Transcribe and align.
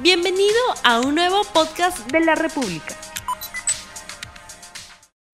Bienvenido 0.00 0.54
a 0.84 1.00
un 1.00 1.16
nuevo 1.16 1.38
podcast 1.52 2.08
de 2.12 2.20
la 2.20 2.36
República. 2.36 2.94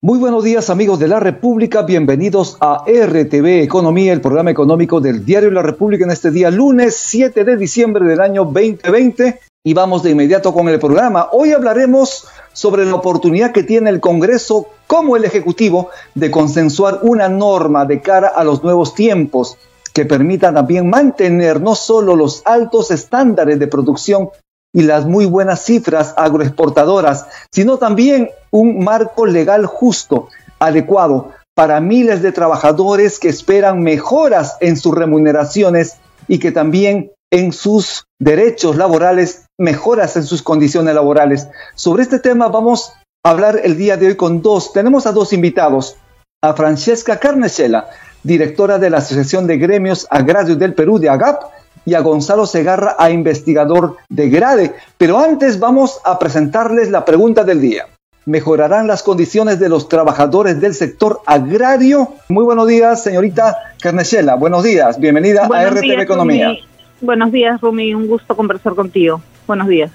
Muy 0.01 0.17
buenos 0.17 0.43
días 0.43 0.71
amigos 0.71 0.97
de 0.97 1.07
la 1.07 1.19
República, 1.19 1.83
bienvenidos 1.83 2.57
a 2.59 2.83
RTV 2.87 3.61
Economía, 3.61 4.11
el 4.11 4.21
programa 4.21 4.49
económico 4.49 4.99
del 4.99 5.23
diario 5.23 5.51
La 5.51 5.61
República 5.61 6.05
en 6.05 6.09
este 6.09 6.31
día 6.31 6.49
lunes 6.49 6.95
7 6.95 7.43
de 7.43 7.57
diciembre 7.57 8.05
del 8.05 8.19
año 8.19 8.43
2020 8.45 9.39
y 9.63 9.73
vamos 9.75 10.01
de 10.01 10.11
inmediato 10.11 10.51
con 10.51 10.67
el 10.67 10.79
programa. 10.79 11.29
Hoy 11.31 11.51
hablaremos 11.51 12.27
sobre 12.51 12.85
la 12.85 12.95
oportunidad 12.95 13.51
que 13.51 13.61
tiene 13.61 13.91
el 13.91 13.99
Congreso 13.99 14.69
como 14.87 15.15
el 15.15 15.25
Ejecutivo 15.25 15.91
de 16.15 16.31
consensuar 16.31 17.01
una 17.03 17.29
norma 17.29 17.85
de 17.85 18.01
cara 18.01 18.29
a 18.29 18.43
los 18.43 18.63
nuevos 18.63 18.95
tiempos 18.95 19.59
que 19.93 20.05
permita 20.05 20.51
también 20.51 20.89
mantener 20.89 21.61
no 21.61 21.75
solo 21.75 22.15
los 22.15 22.41
altos 22.45 22.89
estándares 22.89 23.59
de 23.59 23.67
producción 23.67 24.29
y 24.75 24.81
las 24.81 25.05
muy 25.05 25.25
buenas 25.25 25.63
cifras 25.63 26.13
agroexportadoras, 26.17 27.27
sino 27.49 27.77
también 27.77 28.29
un 28.51 28.83
marco 28.83 29.25
legal 29.25 29.65
justo, 29.65 30.27
adecuado 30.59 31.31
para 31.55 31.79
miles 31.79 32.21
de 32.21 32.33
trabajadores 32.33 33.17
que 33.17 33.29
esperan 33.29 33.81
mejoras 33.81 34.57
en 34.59 34.75
sus 34.75 34.93
remuneraciones 34.93 35.95
y 36.27 36.39
que 36.39 36.51
también 36.51 37.13
en 37.31 37.53
sus 37.53 38.03
derechos 38.19 38.75
laborales, 38.75 39.45
mejoras 39.57 40.17
en 40.17 40.23
sus 40.23 40.43
condiciones 40.43 40.93
laborales. 40.93 41.47
Sobre 41.75 42.03
este 42.03 42.19
tema 42.19 42.49
vamos 42.49 42.91
a 43.23 43.29
hablar 43.29 43.61
el 43.63 43.77
día 43.77 43.95
de 43.95 44.07
hoy 44.07 44.15
con 44.15 44.41
dos. 44.41 44.73
Tenemos 44.73 45.07
a 45.07 45.13
dos 45.13 45.31
invitados, 45.31 45.95
a 46.43 46.53
Francesca 46.53 47.17
Carnechela, 47.17 47.87
directora 48.23 48.77
de 48.77 48.89
la 48.89 48.97
Asociación 48.97 49.47
de 49.47 49.57
Gremios 49.57 50.05
Agrarios 50.09 50.59
del 50.59 50.73
Perú 50.73 50.99
de 50.99 51.07
AGAP, 51.07 51.43
y 51.85 51.93
a 51.93 52.01
Gonzalo 52.01 52.45
Segarra, 52.45 52.95
a 52.97 53.11
investigador 53.11 53.97
de 54.09 54.29
Grade. 54.29 54.73
Pero 54.97 55.19
antes 55.19 55.59
vamos 55.59 56.01
a 56.03 56.17
presentarles 56.19 56.89
la 56.89 57.05
pregunta 57.05 57.43
del 57.43 57.61
día. 57.61 57.85
¿Mejorarán 58.25 58.87
las 58.87 59.03
condiciones 59.03 59.59
de 59.59 59.69
los 59.69 59.87
trabajadores 59.87 60.59
del 60.59 60.73
sector 60.73 61.21
agrario? 61.27 62.09
Muy 62.27 62.43
buenos 62.43 62.67
días, 62.67 63.03
señorita 63.03 63.55
Carnechela. 63.79 64.33
Buenos 64.33 64.63
días. 64.63 64.99
Bienvenida 64.99 65.45
a 65.45 65.69
RTV 65.69 66.01
Economía. 66.01 66.57
Buenos 67.01 67.31
días, 67.31 67.61
Rumi. 67.61 67.93
Un 67.93 68.07
gusto 68.07 68.35
conversar 68.35 68.73
contigo. 68.73 69.21
Buenos 69.45 69.67
días. 69.67 69.91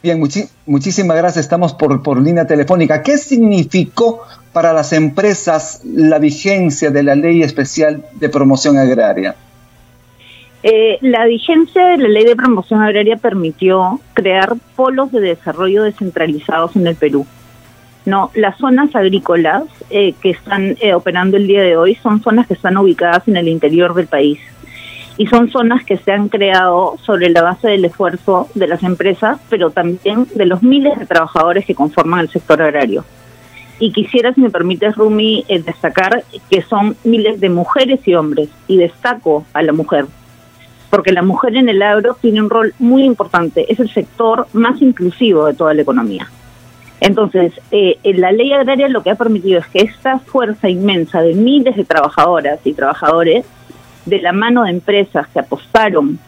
Bien, 0.00 0.22
muchísimas 0.66 1.16
gracias. 1.16 1.44
Estamos 1.44 1.74
por, 1.74 2.00
por 2.04 2.22
línea 2.22 2.46
telefónica. 2.46 3.02
¿Qué 3.02 3.18
significó 3.18 4.22
para 4.52 4.72
las 4.72 4.92
empresas 4.92 5.80
la 5.84 6.20
vigencia 6.20 6.92
de 6.92 7.02
la 7.02 7.16
Ley 7.16 7.42
Especial 7.42 8.04
de 8.12 8.28
Promoción 8.28 8.78
Agraria? 8.78 9.34
Eh, 10.70 10.98
la 11.00 11.24
vigencia 11.24 11.82
de 11.86 11.96
la 11.96 12.08
ley 12.08 12.26
de 12.26 12.36
promoción 12.36 12.82
agraria 12.82 13.16
permitió 13.16 14.00
crear 14.12 14.54
polos 14.76 15.10
de 15.10 15.20
desarrollo 15.20 15.82
descentralizados 15.82 16.76
en 16.76 16.86
el 16.86 16.94
Perú. 16.94 17.26
No, 18.04 18.30
las 18.34 18.58
zonas 18.58 18.94
agrícolas 18.94 19.62
eh, 19.88 20.12
que 20.20 20.28
están 20.28 20.76
eh, 20.82 20.92
operando 20.92 21.38
el 21.38 21.46
día 21.46 21.62
de 21.62 21.78
hoy 21.78 21.94
son 21.94 22.20
zonas 22.20 22.46
que 22.46 22.52
están 22.52 22.76
ubicadas 22.76 23.26
en 23.28 23.38
el 23.38 23.48
interior 23.48 23.94
del 23.94 24.08
país 24.08 24.40
y 25.16 25.26
son 25.28 25.48
zonas 25.50 25.86
que 25.86 25.96
se 25.96 26.12
han 26.12 26.28
creado 26.28 26.96
sobre 27.02 27.30
la 27.30 27.40
base 27.40 27.68
del 27.68 27.86
esfuerzo 27.86 28.50
de 28.54 28.68
las 28.68 28.82
empresas, 28.82 29.40
pero 29.48 29.70
también 29.70 30.26
de 30.34 30.44
los 30.44 30.62
miles 30.62 30.98
de 30.98 31.06
trabajadores 31.06 31.64
que 31.64 31.74
conforman 31.74 32.20
el 32.20 32.28
sector 32.28 32.60
agrario. 32.60 33.06
Y 33.80 33.92
quisiera, 33.92 34.34
si 34.34 34.42
me 34.42 34.50
permites, 34.50 34.96
Rumi, 34.96 35.46
destacar 35.48 36.24
que 36.50 36.60
son 36.60 36.94
miles 37.04 37.40
de 37.40 37.48
mujeres 37.48 38.00
y 38.06 38.14
hombres, 38.14 38.50
y 38.66 38.76
destaco 38.76 39.46
a 39.54 39.62
la 39.62 39.72
mujer, 39.72 40.06
porque 40.90 41.12
la 41.12 41.22
mujer 41.22 41.56
en 41.56 41.68
el 41.68 41.82
agro 41.82 42.16
tiene 42.20 42.40
un 42.40 42.50
rol 42.50 42.74
muy 42.78 43.04
importante, 43.04 43.70
es 43.70 43.78
el 43.80 43.92
sector 43.92 44.46
más 44.52 44.80
inclusivo 44.80 45.46
de 45.46 45.54
toda 45.54 45.74
la 45.74 45.82
economía. 45.82 46.28
Entonces, 47.00 47.52
eh, 47.70 47.98
la 48.02 48.32
ley 48.32 48.52
agraria 48.52 48.88
lo 48.88 49.02
que 49.02 49.10
ha 49.10 49.14
permitido 49.14 49.60
es 49.60 49.66
que 49.68 49.80
esta 49.80 50.18
fuerza 50.18 50.68
inmensa 50.68 51.20
de 51.20 51.34
miles 51.34 51.76
de 51.76 51.84
trabajadoras 51.84 52.58
y 52.64 52.72
trabajadores, 52.72 53.44
de 54.04 54.20
la 54.20 54.32
mano 54.32 54.64
de 54.64 54.70
empresas 54.70 55.28
que 55.28 55.38
apostaron 55.38 56.18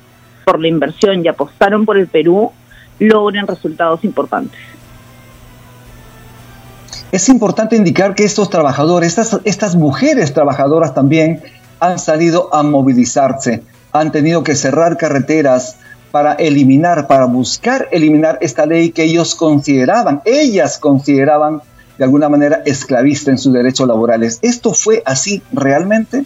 por 0.44 0.60
la 0.60 0.68
inversión 0.68 1.24
y 1.24 1.28
apostaron 1.28 1.86
por 1.86 1.96
el 1.96 2.06
Perú, 2.06 2.52
logren 2.98 3.46
resultados 3.46 4.04
importantes. 4.04 4.60
Es 7.10 7.28
importante 7.28 7.74
indicar 7.74 8.14
que 8.14 8.24
estos 8.24 8.50
trabajadores, 8.50 9.18
estas, 9.18 9.40
estas 9.44 9.74
mujeres 9.74 10.32
trabajadoras 10.32 10.94
también 10.94 11.42
han 11.80 11.98
salido 11.98 12.54
a 12.54 12.62
movilizarse 12.62 13.64
han 13.92 14.12
tenido 14.12 14.42
que 14.42 14.54
cerrar 14.54 14.96
carreteras 14.96 15.78
para 16.10 16.32
eliminar, 16.34 17.06
para 17.06 17.26
buscar 17.26 17.88
eliminar 17.92 18.38
esta 18.40 18.66
ley 18.66 18.90
que 18.90 19.04
ellos 19.04 19.34
consideraban, 19.34 20.22
ellas 20.24 20.78
consideraban 20.78 21.62
de 21.98 22.04
alguna 22.04 22.28
manera 22.28 22.62
esclavista 22.64 23.30
en 23.30 23.38
sus 23.38 23.52
derechos 23.52 23.86
laborales. 23.86 24.38
¿Esto 24.42 24.72
fue 24.72 25.02
así 25.04 25.42
realmente? 25.52 26.24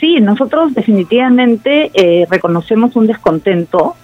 Sí, 0.00 0.20
nosotros 0.20 0.74
definitivamente 0.74 1.90
eh, 1.92 2.26
reconocemos 2.30 2.94
un 2.96 3.06
descontento, 3.06 3.94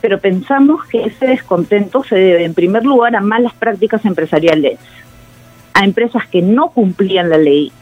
pero 0.00 0.20
pensamos 0.20 0.86
que 0.86 1.04
ese 1.04 1.26
descontento 1.26 2.04
se 2.04 2.14
debe 2.14 2.44
en 2.44 2.54
primer 2.54 2.84
lugar 2.84 3.16
a 3.16 3.20
malas 3.20 3.52
prácticas 3.54 4.04
empresariales, 4.04 4.78
a 5.74 5.84
empresas 5.84 6.26
que 6.28 6.42
no 6.42 6.70
cumplían 6.70 7.30
la 7.30 7.38
ley, 7.38 7.72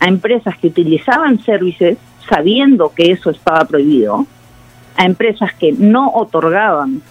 a 0.00 0.06
empresas 0.06 0.58
que 0.58 0.66
utilizaban 0.66 1.42
servicios 1.44 1.96
sabiendo 2.28 2.92
que 2.94 3.12
eso 3.12 3.30
estaba 3.30 3.64
prohibido, 3.64 4.26
a 4.96 5.04
empresas 5.04 5.52
que 5.54 5.72
no 5.72 6.10
otorgaban 6.14 7.02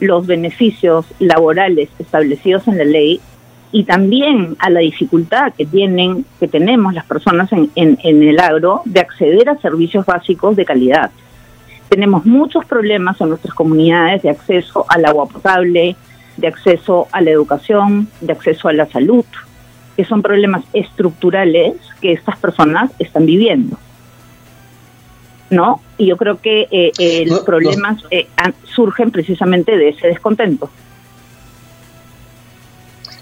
los 0.00 0.26
beneficios 0.26 1.06
laborales 1.18 1.88
establecidos 1.98 2.66
en 2.68 2.78
la 2.78 2.84
ley 2.84 3.20
y 3.70 3.84
también 3.84 4.56
a 4.58 4.68
la 4.68 4.80
dificultad 4.80 5.54
que 5.54 5.64
tienen 5.64 6.26
que 6.38 6.48
tenemos 6.48 6.92
las 6.92 7.06
personas 7.06 7.50
en, 7.52 7.70
en, 7.74 8.22
el 8.22 8.38
agro 8.38 8.82
de 8.84 9.00
acceder 9.00 9.48
a 9.48 9.58
servicios 9.58 10.04
básicos 10.04 10.56
de 10.56 10.64
calidad. 10.64 11.10
Tenemos 11.88 12.26
muchos 12.26 12.64
problemas 12.66 13.20
en 13.20 13.30
nuestras 13.30 13.54
comunidades 13.54 14.22
de 14.22 14.30
acceso 14.30 14.84
al 14.88 15.04
agua 15.06 15.26
potable, 15.26 15.96
de 16.36 16.46
acceso 16.46 17.08
a 17.12 17.20
la 17.20 17.30
educación, 17.30 18.08
de 18.20 18.32
acceso 18.32 18.68
a 18.68 18.72
la 18.72 18.86
salud, 18.86 19.24
que 19.96 20.04
son 20.04 20.22
problemas 20.22 20.64
estructurales 20.72 21.74
que 22.00 22.12
estas 22.12 22.36
personas 22.38 22.90
están 22.98 23.26
viviendo. 23.26 23.78
¿No? 25.52 25.80
Y 25.98 26.06
yo 26.06 26.16
creo 26.16 26.40
que 26.40 26.62
eh, 26.70 26.92
eh, 26.98 27.24
los 27.26 27.40
problemas 27.40 28.02
eh, 28.10 28.26
surgen 28.74 29.10
precisamente 29.10 29.76
de 29.76 29.90
ese 29.90 30.08
descontento. 30.08 30.70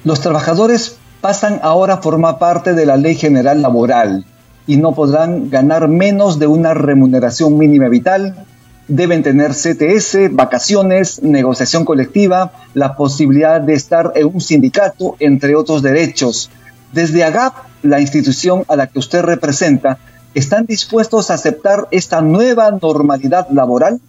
Los 0.04 0.20
trabajadores 0.20 0.96
pasan 1.20 1.60
ahora 1.62 1.94
a 1.94 2.02
formar 2.02 2.38
parte 2.38 2.72
de 2.72 2.86
la 2.86 2.96
Ley 2.96 3.16
General 3.16 3.60
Laboral 3.60 4.24
y 4.66 4.76
no 4.76 4.92
podrán 4.92 5.50
ganar 5.50 5.88
menos 5.88 6.38
de 6.38 6.46
una 6.46 6.72
remuneración 6.72 7.58
mínima 7.58 7.88
vital. 7.88 8.46
Deben 8.86 9.22
tener 9.22 9.50
CTS, 9.50 10.32
vacaciones, 10.32 11.22
negociación 11.22 11.84
colectiva, 11.84 12.52
la 12.74 12.96
posibilidad 12.96 13.60
de 13.60 13.74
estar 13.74 14.12
en 14.14 14.26
un 14.26 14.40
sindicato, 14.40 15.16
entre 15.18 15.56
otros 15.56 15.82
derechos. 15.82 16.50
Desde 16.92 17.24
AGAP, 17.24 17.54
la 17.82 18.00
institución 18.00 18.64
a 18.68 18.76
la 18.76 18.86
que 18.86 18.98
usted 18.98 19.22
representa, 19.22 19.98
¿Están 20.34 20.66
dispuestos 20.66 21.30
a 21.30 21.34
aceptar 21.34 21.88
esta 21.90 22.20
nueva 22.20 22.70
normalidad 22.70 23.48
laboral? 23.50 24.00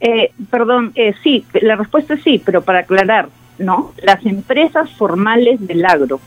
Eh, 0.00 0.32
perdón, 0.50 0.92
eh, 0.94 1.14
sí, 1.22 1.44
la 1.60 1.76
respuesta 1.76 2.14
es 2.14 2.22
sí, 2.22 2.40
pero 2.42 2.62
para 2.62 2.80
aclarar, 2.80 3.28
¿no? 3.58 3.92
Las 4.02 4.24
empresas 4.24 4.90
formales 4.92 5.66
del 5.66 5.84
agro, 5.84 6.18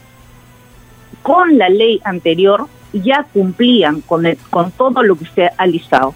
con 1.24 1.58
la 1.58 1.70
ley 1.70 2.00
anterior, 2.04 2.68
ya 2.94 3.26
cumplían 3.34 4.02
con, 4.02 4.26
con 4.52 4.72
todo 4.72 5.02
lo 5.02 5.16
que 5.16 5.24
usted 5.24 5.48
ha 5.58 5.66
listado. 5.66 6.14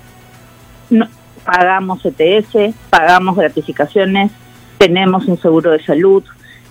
No, 0.92 1.08
pagamos 1.44 2.06
ETS, 2.06 2.76
pagamos 2.92 3.36
gratificaciones, 3.36 4.32
tenemos 4.78 5.28
un 5.28 5.40
seguro 5.40 5.72
de 5.72 5.84
salud, 5.84 6.24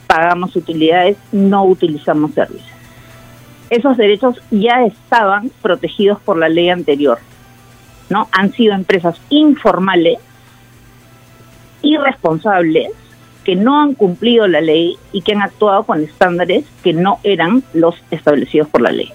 pagamos 0.06 0.54
utilidades, 0.54 1.16
no 1.32 1.64
utilizamos 1.64 2.34
servicios 2.34 2.81
esos 3.72 3.96
derechos 3.96 4.36
ya 4.50 4.84
estaban 4.84 5.50
protegidos 5.62 6.20
por 6.20 6.36
la 6.36 6.50
ley 6.50 6.68
anterior. 6.68 7.18
¿no? 8.10 8.28
Han 8.30 8.52
sido 8.52 8.74
empresas 8.74 9.16
informales, 9.30 10.18
irresponsables, 11.80 12.90
que 13.44 13.56
no 13.56 13.80
han 13.80 13.94
cumplido 13.94 14.46
la 14.46 14.60
ley 14.60 14.98
y 15.10 15.22
que 15.22 15.32
han 15.32 15.40
actuado 15.40 15.84
con 15.84 16.02
estándares 16.02 16.66
que 16.84 16.92
no 16.92 17.18
eran 17.24 17.64
los 17.72 17.94
establecidos 18.10 18.68
por 18.68 18.82
la 18.82 18.92
ley. 18.92 19.10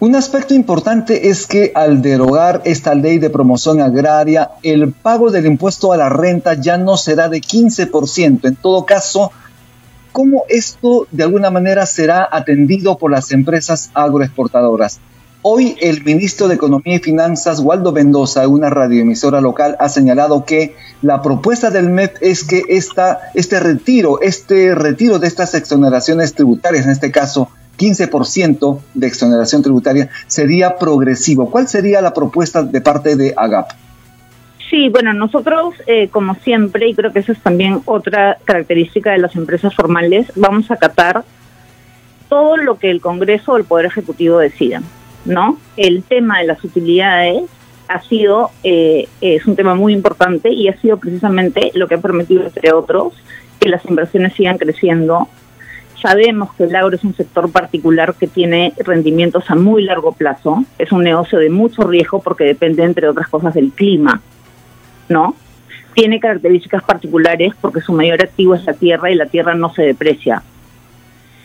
Un 0.00 0.14
aspecto 0.16 0.54
importante 0.54 1.28
es 1.28 1.46
que 1.46 1.72
al 1.74 2.00
derogar 2.00 2.62
esta 2.64 2.94
ley 2.94 3.18
de 3.18 3.28
promoción 3.28 3.82
agraria, 3.82 4.52
el 4.62 4.92
pago 4.92 5.30
del 5.30 5.44
impuesto 5.44 5.92
a 5.92 5.98
la 5.98 6.08
renta 6.08 6.54
ya 6.54 6.78
no 6.78 6.96
será 6.96 7.28
de 7.28 7.38
15%. 7.38 8.46
En 8.48 8.56
todo 8.56 8.86
caso, 8.86 9.30
¿Cómo 10.16 10.44
esto 10.48 11.06
de 11.10 11.24
alguna 11.24 11.50
manera 11.50 11.84
será 11.84 12.26
atendido 12.32 12.96
por 12.96 13.10
las 13.10 13.32
empresas 13.32 13.90
agroexportadoras? 13.92 14.98
Hoy 15.42 15.76
el 15.78 16.04
ministro 16.04 16.48
de 16.48 16.54
Economía 16.54 16.94
y 16.94 17.00
Finanzas, 17.00 17.60
Waldo 17.60 17.92
Mendoza, 17.92 18.48
una 18.48 18.70
radioemisora 18.70 19.42
local, 19.42 19.76
ha 19.78 19.90
señalado 19.90 20.46
que 20.46 20.74
la 21.02 21.20
propuesta 21.20 21.68
del 21.68 21.90
MEP 21.90 22.16
es 22.22 22.44
que 22.44 22.62
esta, 22.70 23.30
este 23.34 23.60
retiro, 23.60 24.22
este 24.22 24.74
retiro 24.74 25.18
de 25.18 25.26
estas 25.26 25.52
exoneraciones 25.52 26.32
tributarias, 26.32 26.86
en 26.86 26.92
este 26.92 27.10
caso 27.10 27.50
15% 27.76 28.78
de 28.94 29.06
exoneración 29.06 29.60
tributaria, 29.60 30.08
sería 30.28 30.78
progresivo. 30.78 31.50
¿Cuál 31.50 31.68
sería 31.68 32.00
la 32.00 32.14
propuesta 32.14 32.62
de 32.62 32.80
parte 32.80 33.16
de 33.16 33.34
AGAP? 33.36 33.70
Sí, 34.68 34.88
bueno, 34.88 35.12
nosotros, 35.12 35.74
eh, 35.86 36.08
como 36.08 36.34
siempre, 36.36 36.88
y 36.88 36.94
creo 36.94 37.12
que 37.12 37.20
esa 37.20 37.32
es 37.32 37.38
también 37.40 37.82
otra 37.84 38.38
característica 38.44 39.12
de 39.12 39.18
las 39.18 39.36
empresas 39.36 39.74
formales, 39.74 40.32
vamos 40.34 40.70
a 40.70 40.74
acatar 40.74 41.24
todo 42.28 42.56
lo 42.56 42.76
que 42.78 42.90
el 42.90 43.00
Congreso 43.00 43.52
o 43.52 43.56
el 43.56 43.64
Poder 43.64 43.86
Ejecutivo 43.86 44.38
decidan. 44.38 44.82
¿no? 45.24 45.58
El 45.76 46.02
tema 46.02 46.40
de 46.40 46.46
las 46.46 46.62
utilidades 46.64 47.44
ha 47.88 48.00
sido, 48.02 48.50
eh, 48.64 49.08
es 49.20 49.46
un 49.46 49.54
tema 49.54 49.74
muy 49.74 49.92
importante 49.92 50.52
y 50.52 50.68
ha 50.68 50.80
sido 50.80 50.96
precisamente 50.96 51.70
lo 51.74 51.86
que 51.86 51.94
ha 51.94 52.00
permitido, 52.00 52.44
entre 52.44 52.72
otros, 52.72 53.14
que 53.60 53.68
las 53.68 53.84
inversiones 53.84 54.34
sigan 54.34 54.58
creciendo. 54.58 55.28
Sabemos 56.02 56.52
que 56.54 56.64
el 56.64 56.74
agro 56.74 56.94
es 56.94 57.04
un 57.04 57.14
sector 57.14 57.50
particular 57.50 58.14
que 58.14 58.26
tiene 58.26 58.72
rendimientos 58.78 59.48
a 59.50 59.54
muy 59.54 59.82
largo 59.82 60.12
plazo, 60.12 60.64
es 60.78 60.90
un 60.92 61.04
negocio 61.04 61.38
de 61.38 61.50
mucho 61.50 61.82
riesgo 61.82 62.20
porque 62.20 62.44
depende, 62.44 62.84
entre 62.84 63.08
otras 63.08 63.28
cosas, 63.28 63.54
del 63.54 63.70
clima, 63.70 64.20
¿no? 65.08 65.34
Tiene 65.94 66.20
características 66.20 66.82
particulares 66.82 67.52
porque 67.60 67.80
su 67.80 67.92
mayor 67.92 68.22
activo 68.22 68.54
es 68.54 68.64
la 68.64 68.74
tierra 68.74 69.10
y 69.10 69.14
la 69.14 69.26
tierra 69.26 69.54
no 69.54 69.72
se 69.72 69.82
deprecia. 69.82 70.42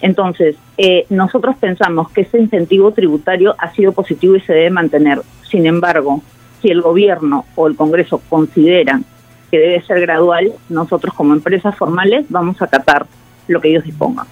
Entonces, 0.01 0.55
eh, 0.77 1.05
nosotros 1.09 1.55
pensamos 1.59 2.09
que 2.11 2.21
ese 2.21 2.39
incentivo 2.39 2.91
tributario 2.91 3.55
ha 3.57 3.71
sido 3.73 3.91
positivo 3.91 4.35
y 4.35 4.41
se 4.41 4.53
debe 4.53 4.71
mantener. 4.71 5.21
Sin 5.43 5.65
embargo, 5.65 6.21
si 6.61 6.69
el 6.69 6.81
gobierno 6.81 7.45
o 7.55 7.67
el 7.67 7.75
Congreso 7.75 8.21
consideran 8.29 9.05
que 9.51 9.59
debe 9.59 9.81
ser 9.83 10.01
gradual, 10.01 10.53
nosotros 10.69 11.13
como 11.13 11.33
empresas 11.33 11.75
formales 11.75 12.25
vamos 12.29 12.61
a 12.61 12.65
acatar 12.65 13.05
lo 13.47 13.61
que 13.61 13.69
ellos 13.69 13.83
dispongan. 13.83 14.25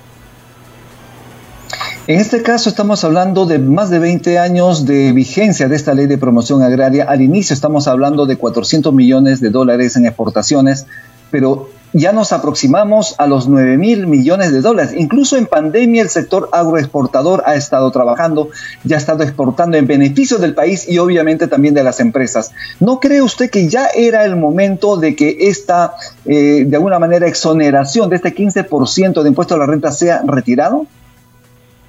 En 2.09 2.19
este 2.19 2.41
caso 2.41 2.69
estamos 2.69 3.03
hablando 3.03 3.45
de 3.45 3.59
más 3.59 3.91
de 3.91 3.99
20 3.99 4.39
años 4.39 4.87
de 4.87 5.11
vigencia 5.11 5.67
de 5.67 5.75
esta 5.75 5.93
ley 5.93 6.07
de 6.07 6.17
promoción 6.17 6.63
agraria. 6.63 7.03
Al 7.03 7.21
inicio 7.21 7.53
estamos 7.53 7.87
hablando 7.87 8.25
de 8.25 8.35
400 8.35 8.91
millones 8.91 9.41
de 9.41 9.51
dólares 9.51 9.95
en 9.95 10.07
exportaciones, 10.07 10.87
pero 11.29 11.69
ya 11.93 12.11
nos 12.11 12.33
aproximamos 12.33 13.13
a 13.19 13.27
los 13.27 13.47
9 13.47 13.77
mil 13.77 14.07
millones 14.07 14.51
de 14.51 14.61
dólares. 14.61 14.95
Incluso 14.97 15.37
en 15.37 15.45
pandemia 15.45 16.01
el 16.01 16.09
sector 16.09 16.49
agroexportador 16.51 17.43
ha 17.45 17.53
estado 17.53 17.91
trabajando, 17.91 18.49
ya 18.83 18.95
ha 18.95 18.99
estado 18.99 19.21
exportando 19.21 19.77
en 19.77 19.85
beneficio 19.85 20.39
del 20.39 20.55
país 20.55 20.89
y 20.89 20.97
obviamente 20.97 21.45
también 21.45 21.75
de 21.75 21.83
las 21.83 21.99
empresas. 21.99 22.53
¿No 22.79 22.99
cree 22.99 23.21
usted 23.21 23.51
que 23.51 23.69
ya 23.69 23.85
era 23.85 24.25
el 24.25 24.35
momento 24.35 24.97
de 24.97 25.15
que 25.15 25.37
esta, 25.41 25.93
eh, 26.25 26.63
de 26.65 26.75
alguna 26.75 26.97
manera, 26.97 27.27
exoneración 27.27 28.09
de 28.09 28.15
este 28.15 28.33
15% 28.33 29.21
de 29.21 29.29
impuesto 29.29 29.53
a 29.53 29.59
la 29.59 29.67
renta 29.67 29.91
sea 29.91 30.23
retirado? 30.25 30.87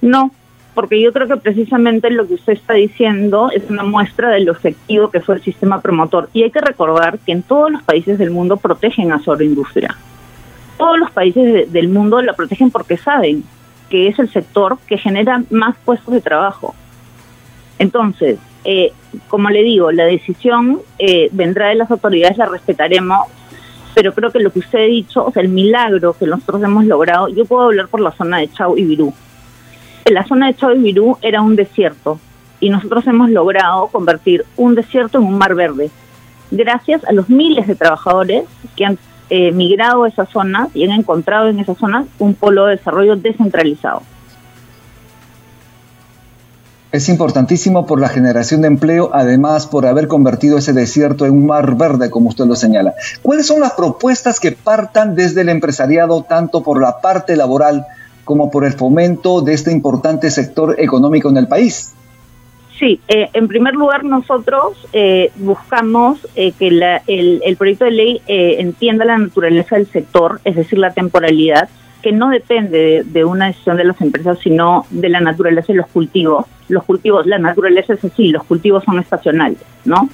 No, 0.00 0.32
porque 0.74 1.00
yo 1.00 1.12
creo 1.12 1.26
que 1.26 1.36
precisamente 1.36 2.10
lo 2.10 2.26
que 2.26 2.34
usted 2.34 2.52
está 2.52 2.74
diciendo 2.74 3.50
es 3.52 3.68
una 3.68 3.82
muestra 3.82 4.30
de 4.30 4.40
lo 4.40 4.52
efectivo 4.52 5.10
que 5.10 5.20
fue 5.20 5.36
el 5.36 5.42
sistema 5.42 5.80
promotor. 5.80 6.28
Y 6.32 6.42
hay 6.42 6.50
que 6.50 6.60
recordar 6.60 7.18
que 7.18 7.32
en 7.32 7.42
todos 7.42 7.70
los 7.70 7.82
países 7.82 8.18
del 8.18 8.30
mundo 8.30 8.56
protegen 8.56 9.12
a 9.12 9.18
su 9.18 9.32
agroindustria. 9.32 9.96
Todos 10.78 10.98
los 10.98 11.10
países 11.10 11.70
del 11.72 11.88
mundo 11.88 12.22
la 12.22 12.34
protegen 12.34 12.70
porque 12.70 12.96
saben 12.96 13.44
que 13.90 14.08
es 14.08 14.18
el 14.18 14.30
sector 14.30 14.78
que 14.86 14.96
genera 14.96 15.42
más 15.50 15.76
puestos 15.84 16.14
de 16.14 16.20
trabajo. 16.20 16.74
Entonces, 17.78 18.38
eh, 18.64 18.92
como 19.28 19.50
le 19.50 19.62
digo, 19.62 19.90
la 19.90 20.04
decisión 20.04 20.80
eh, 20.98 21.28
vendrá 21.32 21.68
de 21.68 21.74
las 21.74 21.90
autoridades, 21.90 22.38
la 22.38 22.46
respetaremos, 22.46 23.26
pero 23.94 24.14
creo 24.14 24.30
que 24.30 24.38
lo 24.38 24.52
que 24.52 24.60
usted 24.60 24.78
ha 24.78 24.82
dicho, 24.82 25.26
o 25.26 25.32
sea, 25.32 25.42
el 25.42 25.48
milagro 25.48 26.14
que 26.16 26.26
nosotros 26.26 26.62
hemos 26.62 26.84
logrado, 26.84 27.28
yo 27.28 27.44
puedo 27.44 27.64
hablar 27.64 27.88
por 27.88 28.00
la 28.00 28.12
zona 28.12 28.38
de 28.38 28.48
Chau 28.52 28.78
y 28.78 28.84
Virú 28.84 29.12
la 30.06 30.24
zona 30.24 30.52
de 30.52 30.74
Virú 30.76 31.18
era 31.22 31.42
un 31.42 31.56
desierto 31.56 32.18
y 32.60 32.68
nosotros 32.70 33.06
hemos 33.06 33.30
logrado 33.30 33.88
convertir 33.88 34.44
un 34.56 34.74
desierto 34.74 35.18
en 35.18 35.24
un 35.24 35.38
mar 35.38 35.54
verde, 35.54 35.90
gracias 36.50 37.04
a 37.04 37.12
los 37.12 37.28
miles 37.28 37.66
de 37.66 37.74
trabajadores 37.74 38.44
que 38.76 38.84
han 38.84 38.98
eh, 39.30 39.52
migrado 39.52 40.04
a 40.04 40.08
esa 40.08 40.26
zona 40.26 40.68
y 40.74 40.84
han 40.84 40.90
encontrado 40.90 41.48
en 41.48 41.58
esa 41.60 41.74
zona 41.74 42.04
un 42.18 42.34
polo 42.34 42.66
de 42.66 42.76
desarrollo 42.76 43.16
descentralizado. 43.16 44.02
Es 46.92 47.08
importantísimo 47.08 47.86
por 47.86 48.00
la 48.00 48.08
generación 48.08 48.62
de 48.62 48.66
empleo, 48.66 49.10
además 49.14 49.68
por 49.68 49.86
haber 49.86 50.08
convertido 50.08 50.58
ese 50.58 50.72
desierto 50.72 51.24
en 51.24 51.32
un 51.32 51.46
mar 51.46 51.76
verde, 51.76 52.10
como 52.10 52.30
usted 52.30 52.46
lo 52.46 52.56
señala. 52.56 52.94
¿Cuáles 53.22 53.46
son 53.46 53.60
las 53.60 53.74
propuestas 53.74 54.40
que 54.40 54.50
partan 54.50 55.14
desde 55.14 55.42
el 55.42 55.50
empresariado, 55.50 56.24
tanto 56.24 56.64
por 56.64 56.80
la 56.80 57.00
parte 57.00 57.36
laboral 57.36 57.86
como 58.30 58.48
por 58.48 58.64
el 58.64 58.74
fomento 58.74 59.40
de 59.40 59.54
este 59.54 59.72
importante 59.72 60.30
sector 60.30 60.76
económico 60.78 61.28
en 61.30 61.36
el 61.36 61.48
país? 61.48 61.96
Sí, 62.78 63.00
eh, 63.08 63.28
en 63.32 63.48
primer 63.48 63.74
lugar 63.74 64.04
nosotros 64.04 64.78
eh, 64.92 65.32
buscamos 65.34 66.24
eh, 66.36 66.52
que 66.52 66.68
el, 66.68 67.56
proyecto 67.56 67.86
de 67.86 67.90
ley 67.90 68.22
entienda 68.28 69.04
la 69.04 69.18
naturaleza 69.18 69.74
del 69.74 69.88
sector, 69.88 70.40
es 70.44 70.54
decir, 70.54 70.78
la 70.78 70.92
temporalidad, 70.92 71.68
que 72.04 72.12
no 72.12 72.28
depende 72.28 73.02
de, 73.04 73.24
una 73.24 73.48
decisión 73.48 73.76
de 73.76 73.82
las 73.82 74.00
empresas, 74.00 74.38
sino 74.38 74.86
de 74.90 75.08
la 75.08 75.20
naturaleza 75.20 75.72
de 75.72 75.78
los 75.78 75.88
cultivos. 75.88 76.46
Los 76.68 76.84
cultivos, 76.84 77.26
la 77.26 77.38
naturaleza 77.38 77.94
es 77.94 78.04
así, 78.04 78.28
los 78.28 78.44
cultivos 78.44 78.84
son 78.84 79.00
estacionales, 79.00 79.58
¿no? 79.84 80.08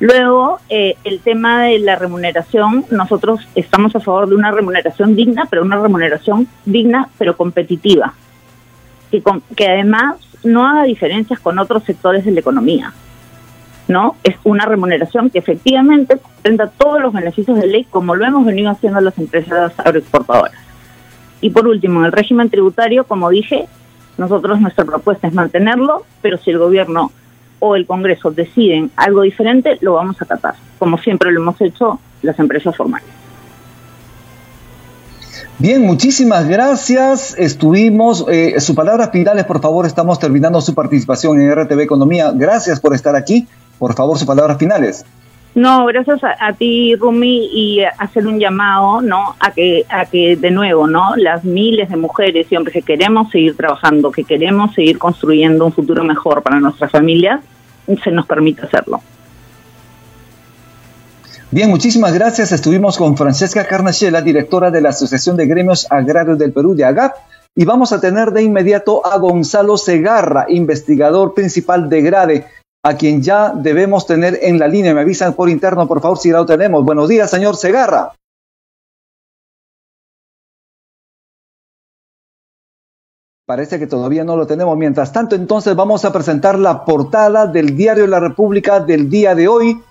Luego, 0.00 0.58
eh, 0.70 0.96
el 1.04 1.20
tema 1.20 1.64
de 1.64 1.78
la 1.78 1.94
remuneración, 1.94 2.86
nosotros 2.90 3.46
estamos 3.54 3.94
a 3.94 4.00
favor 4.00 4.28
de 4.30 4.34
una 4.34 4.50
remuneración 4.50 5.14
digna, 5.14 5.46
pero 5.50 5.62
una 5.62 5.76
remuneración 5.76 6.48
digna 6.64 7.10
pero 7.18 7.36
competitiva, 7.36 8.14
que, 9.10 9.22
que 9.54 9.68
además 9.68 10.16
no 10.42 10.66
haga 10.66 10.84
diferencias 10.84 11.38
con 11.38 11.58
otros 11.58 11.84
sectores 11.84 12.24
de 12.24 12.32
la 12.32 12.40
economía. 12.40 12.94
¿no? 13.88 14.16
Es 14.24 14.36
una 14.44 14.64
remuneración 14.64 15.28
que 15.28 15.40
efectivamente 15.40 16.16
comprenda 16.16 16.68
todos 16.68 17.02
los 17.02 17.12
beneficios 17.12 17.60
de 17.60 17.66
ley 17.66 17.84
como 17.84 18.14
lo 18.14 18.24
hemos 18.24 18.46
venido 18.46 18.70
haciendo 18.70 19.00
las 19.00 19.18
empresas 19.18 19.72
agroexportadoras. 19.76 20.54
Y 21.42 21.50
por 21.50 21.66
último, 21.66 22.00
en 22.00 22.06
el 22.06 22.12
régimen 22.12 22.48
tributario, 22.48 23.04
como 23.04 23.28
dije, 23.28 23.66
nosotros 24.16 24.60
nuestra 24.60 24.84
propuesta 24.84 25.26
es 25.26 25.34
mantenerlo, 25.34 26.04
pero 26.22 26.38
si 26.38 26.50
el 26.50 26.58
gobierno 26.58 27.10
o 27.60 27.76
el 27.76 27.86
Congreso 27.86 28.30
deciden 28.30 28.90
algo 28.96 29.22
diferente, 29.22 29.78
lo 29.80 29.94
vamos 29.94 30.20
a 30.20 30.24
tratar, 30.24 30.54
como 30.78 30.98
siempre 30.98 31.30
lo 31.30 31.40
hemos 31.40 31.60
hecho 31.60 32.00
las 32.22 32.38
empresas 32.38 32.76
formales. 32.76 33.08
Bien, 35.58 35.82
muchísimas 35.82 36.48
gracias. 36.48 37.34
Estuvimos, 37.38 38.24
eh, 38.28 38.58
sus 38.60 38.74
palabras 38.74 39.10
finales, 39.12 39.44
por 39.44 39.60
favor, 39.60 39.84
estamos 39.84 40.18
terminando 40.18 40.58
su 40.62 40.74
participación 40.74 41.38
en 41.38 41.54
RTV 41.54 41.82
Economía. 41.82 42.32
Gracias 42.34 42.80
por 42.80 42.94
estar 42.94 43.14
aquí. 43.14 43.46
Por 43.78 43.94
favor, 43.94 44.16
sus 44.16 44.26
palabras 44.26 44.56
finales. 44.56 45.04
No, 45.60 45.84
gracias 45.84 46.20
a, 46.24 46.54
ti, 46.54 46.96
Rumi, 46.96 47.50
y 47.52 47.84
hacer 47.98 48.26
un 48.26 48.40
llamado, 48.40 49.02
¿no? 49.02 49.36
A 49.38 49.52
que, 49.52 49.84
a 49.90 50.06
que 50.06 50.36
de 50.36 50.50
nuevo, 50.50 50.86
¿no? 50.86 51.14
Las 51.16 51.44
miles 51.44 51.90
de 51.90 51.96
mujeres 51.98 52.46
y 52.48 52.56
hombres 52.56 52.72
que 52.72 52.80
queremos 52.80 53.30
seguir 53.30 53.54
trabajando, 53.58 54.10
que 54.10 54.24
queremos 54.24 54.74
seguir 54.74 54.96
construyendo 54.96 55.66
un 55.66 55.72
futuro 55.74 56.02
mejor 56.02 56.42
para 56.42 56.60
nuestras 56.60 56.90
familias, 56.90 57.42
se 58.02 58.10
nos 58.10 58.24
permite 58.24 58.62
hacerlo. 58.62 59.02
Bien, 61.50 61.68
muchísimas 61.68 62.14
gracias. 62.14 62.52
Estuvimos 62.52 62.96
con 62.96 63.18
Francesca 63.18 63.66
Carnachela, 63.66 64.22
directora 64.22 64.70
de 64.70 64.80
la 64.80 64.88
Asociación 64.88 65.36
de 65.36 65.44
Gremios 65.44 65.86
Agrarios 65.90 66.38
del 66.38 66.54
Perú, 66.54 66.74
de 66.74 66.86
AGAP, 66.86 67.16
y 67.54 67.66
vamos 67.66 67.92
a 67.92 68.00
tener 68.00 68.30
de 68.30 68.44
inmediato 68.44 69.04
a 69.04 69.18
Gonzalo 69.18 69.76
Segarra, 69.76 70.46
investigador 70.48 71.34
principal 71.34 71.90
de 71.90 72.00
GRADE 72.00 72.46
a 72.82 72.96
quien 72.96 73.22
ya 73.22 73.52
debemos 73.54 74.06
tener 74.06 74.38
en 74.42 74.58
la 74.58 74.68
línea. 74.68 74.94
Me 74.94 75.02
avisan 75.02 75.34
por 75.34 75.48
interno, 75.50 75.86
por 75.86 76.00
favor, 76.00 76.18
si 76.18 76.30
lo 76.30 76.46
tenemos. 76.46 76.84
Buenos 76.84 77.08
días, 77.08 77.30
señor 77.30 77.56
Segarra. 77.56 78.12
Parece 83.46 83.78
que 83.78 83.86
todavía 83.86 84.24
no 84.24 84.36
lo 84.36 84.46
tenemos. 84.46 84.76
Mientras 84.78 85.12
tanto, 85.12 85.34
entonces 85.34 85.74
vamos 85.74 86.04
a 86.04 86.12
presentar 86.12 86.58
la 86.58 86.84
portada 86.84 87.46
del 87.46 87.76
diario 87.76 88.06
La 88.06 88.20
República 88.20 88.80
del 88.80 89.10
día 89.10 89.34
de 89.34 89.48
hoy. 89.48 89.82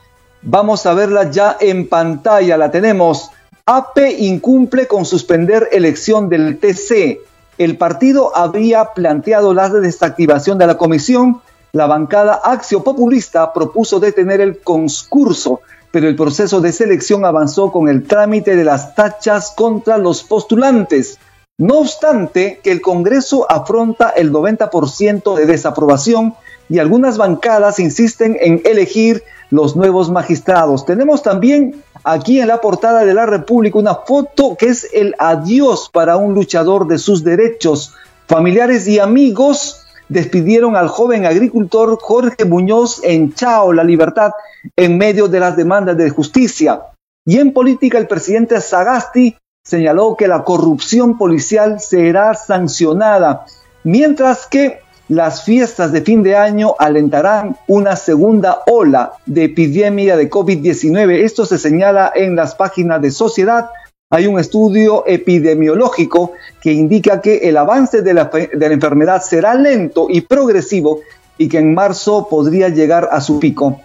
Vamos 0.41 0.85
a 0.85 0.93
verla 0.93 1.29
ya 1.29 1.57
en 1.59 1.89
pantalla. 1.89 2.57
La 2.57 2.71
tenemos. 2.71 3.31
APE 3.65 4.11
incumple 4.19 4.87
con 4.87 5.05
suspender 5.05 5.67
elección 5.73 6.29
del 6.29 6.57
TC. 6.57 7.19
El 7.57 7.77
partido 7.77 8.35
había 8.35 8.93
planteado 8.93 9.53
la 9.53 9.69
desactivación 9.69 10.57
de 10.57 10.65
la 10.65 10.77
comisión 10.77 11.41
la 11.71 11.85
bancada 11.85 12.41
Axio 12.43 12.83
Populista 12.83 13.53
propuso 13.53 13.99
detener 13.99 14.41
el 14.41 14.59
concurso, 14.59 15.61
pero 15.91 16.07
el 16.07 16.15
proceso 16.15 16.61
de 16.61 16.71
selección 16.71 17.25
avanzó 17.25 17.71
con 17.71 17.89
el 17.89 18.05
trámite 18.05 18.55
de 18.55 18.63
las 18.63 18.95
tachas 18.95 19.53
contra 19.55 19.97
los 19.97 20.23
postulantes. 20.23 21.19
No 21.59 21.79
obstante 21.79 22.59
que 22.63 22.71
el 22.71 22.81
Congreso 22.81 23.45
afronta 23.51 24.09
el 24.09 24.31
90% 24.31 25.35
de 25.35 25.45
desaprobación 25.45 26.33
y 26.69 26.79
algunas 26.79 27.17
bancadas 27.17 27.79
insisten 27.79 28.37
en 28.39 28.61
elegir 28.63 29.23
los 29.49 29.75
nuevos 29.75 30.09
magistrados. 30.09 30.85
Tenemos 30.85 31.21
también 31.21 31.83
aquí 32.03 32.39
en 32.39 32.47
la 32.47 32.61
portada 32.61 33.03
de 33.03 33.13
la 33.13 33.25
República 33.25 33.77
una 33.77 33.95
foto 33.95 34.55
que 34.57 34.67
es 34.67 34.87
el 34.93 35.15
adiós 35.19 35.89
para 35.91 36.17
un 36.17 36.33
luchador 36.33 36.87
de 36.87 36.97
sus 36.97 37.23
derechos. 37.23 37.93
Familiares 38.27 38.87
y 38.87 38.99
amigos 38.99 39.78
despidieron 40.09 40.75
al 40.75 40.87
joven 40.87 41.25
agricultor 41.25 41.97
Jorge 42.01 42.43
Muñoz 42.45 43.01
en 43.03 43.33
Chao, 43.33 43.71
La 43.71 43.83
Libertad, 43.83 44.31
en 44.75 44.97
medio 44.97 45.27
de 45.27 45.39
las 45.39 45.55
demandas 45.55 45.95
de 45.97 46.09
justicia. 46.09 46.81
Y 47.25 47.37
en 47.37 47.53
política 47.53 47.97
el 47.97 48.07
presidente 48.07 48.59
Sagasti 48.59 49.37
señaló 49.63 50.15
que 50.17 50.27
la 50.27 50.43
corrupción 50.43 51.17
policial 51.17 51.79
será 51.79 52.33
sancionada, 52.33 53.45
mientras 53.83 54.47
que 54.47 54.81
las 55.09 55.43
fiestas 55.43 55.91
de 55.91 56.01
fin 56.01 56.21
de 56.21 56.35
año 56.35 56.75
alentarán 56.77 57.57
una 57.67 57.95
segunda 57.95 58.59
ola 58.67 59.13
de 59.25 59.45
epidemia 59.45 60.15
de 60.15 60.29
COVID-19. 60.29 61.23
Esto 61.23 61.45
se 61.45 61.57
señala 61.57 62.11
en 62.13 62.35
las 62.35 62.53
páginas 62.55 63.01
de 63.01 63.09
Sociedad. 63.09 63.69
Hay 64.11 64.25
un 64.25 64.39
estudio 64.39 65.03
epidemiológico 65.05 66.31
que 66.59 66.73
indica 66.73 67.21
que 67.21 67.47
el 67.47 67.57
avance 67.57 68.01
de 68.01 68.15
la, 68.15 68.31
enfermedad 68.33 69.21
será 69.21 69.53
lento 69.53 70.07
y 70.09 70.21
progresivo 70.21 71.01
y 71.37 71.47
que 71.47 71.59
en 71.59 71.75
marzo 71.75 72.27
podría 72.27 72.69
llegar 72.69 73.07
a 73.11 73.21
su 73.21 73.39
pico. 73.39 73.81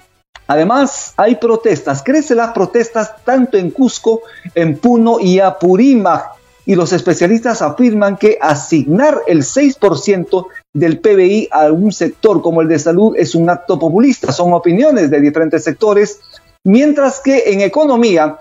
Además, 0.46 1.12
hay 1.18 1.34
protestas, 1.34 2.02
crecen 2.02 2.38
las 2.38 2.52
protestas 2.52 3.22
tanto 3.22 3.58
en 3.58 3.70
Cusco, 3.70 4.22
en 4.54 4.78
Puno 4.78 5.20
y 5.20 5.40
Apurímac 5.40 6.30
y 6.64 6.74
los 6.74 6.94
especialistas 6.94 7.60
afirman 7.60 8.16
que 8.16 8.38
asignar 8.40 9.20
el 9.26 9.42
6% 9.42 10.46
del 10.72 11.00
PBI 11.00 11.48
a 11.52 11.70
un 11.70 11.92
sector 11.92 12.40
como 12.40 12.62
el 12.62 12.68
de 12.68 12.78
salud 12.78 13.14
es 13.18 13.34
un 13.34 13.50
acto 13.50 13.78
populista, 13.78 14.32
son 14.32 14.54
opiniones 14.54 15.10
de 15.10 15.20
diferentes 15.20 15.62
sectores, 15.64 16.20
mientras 16.64 17.20
que 17.20 17.52
en 17.52 17.60
economía, 17.60 18.38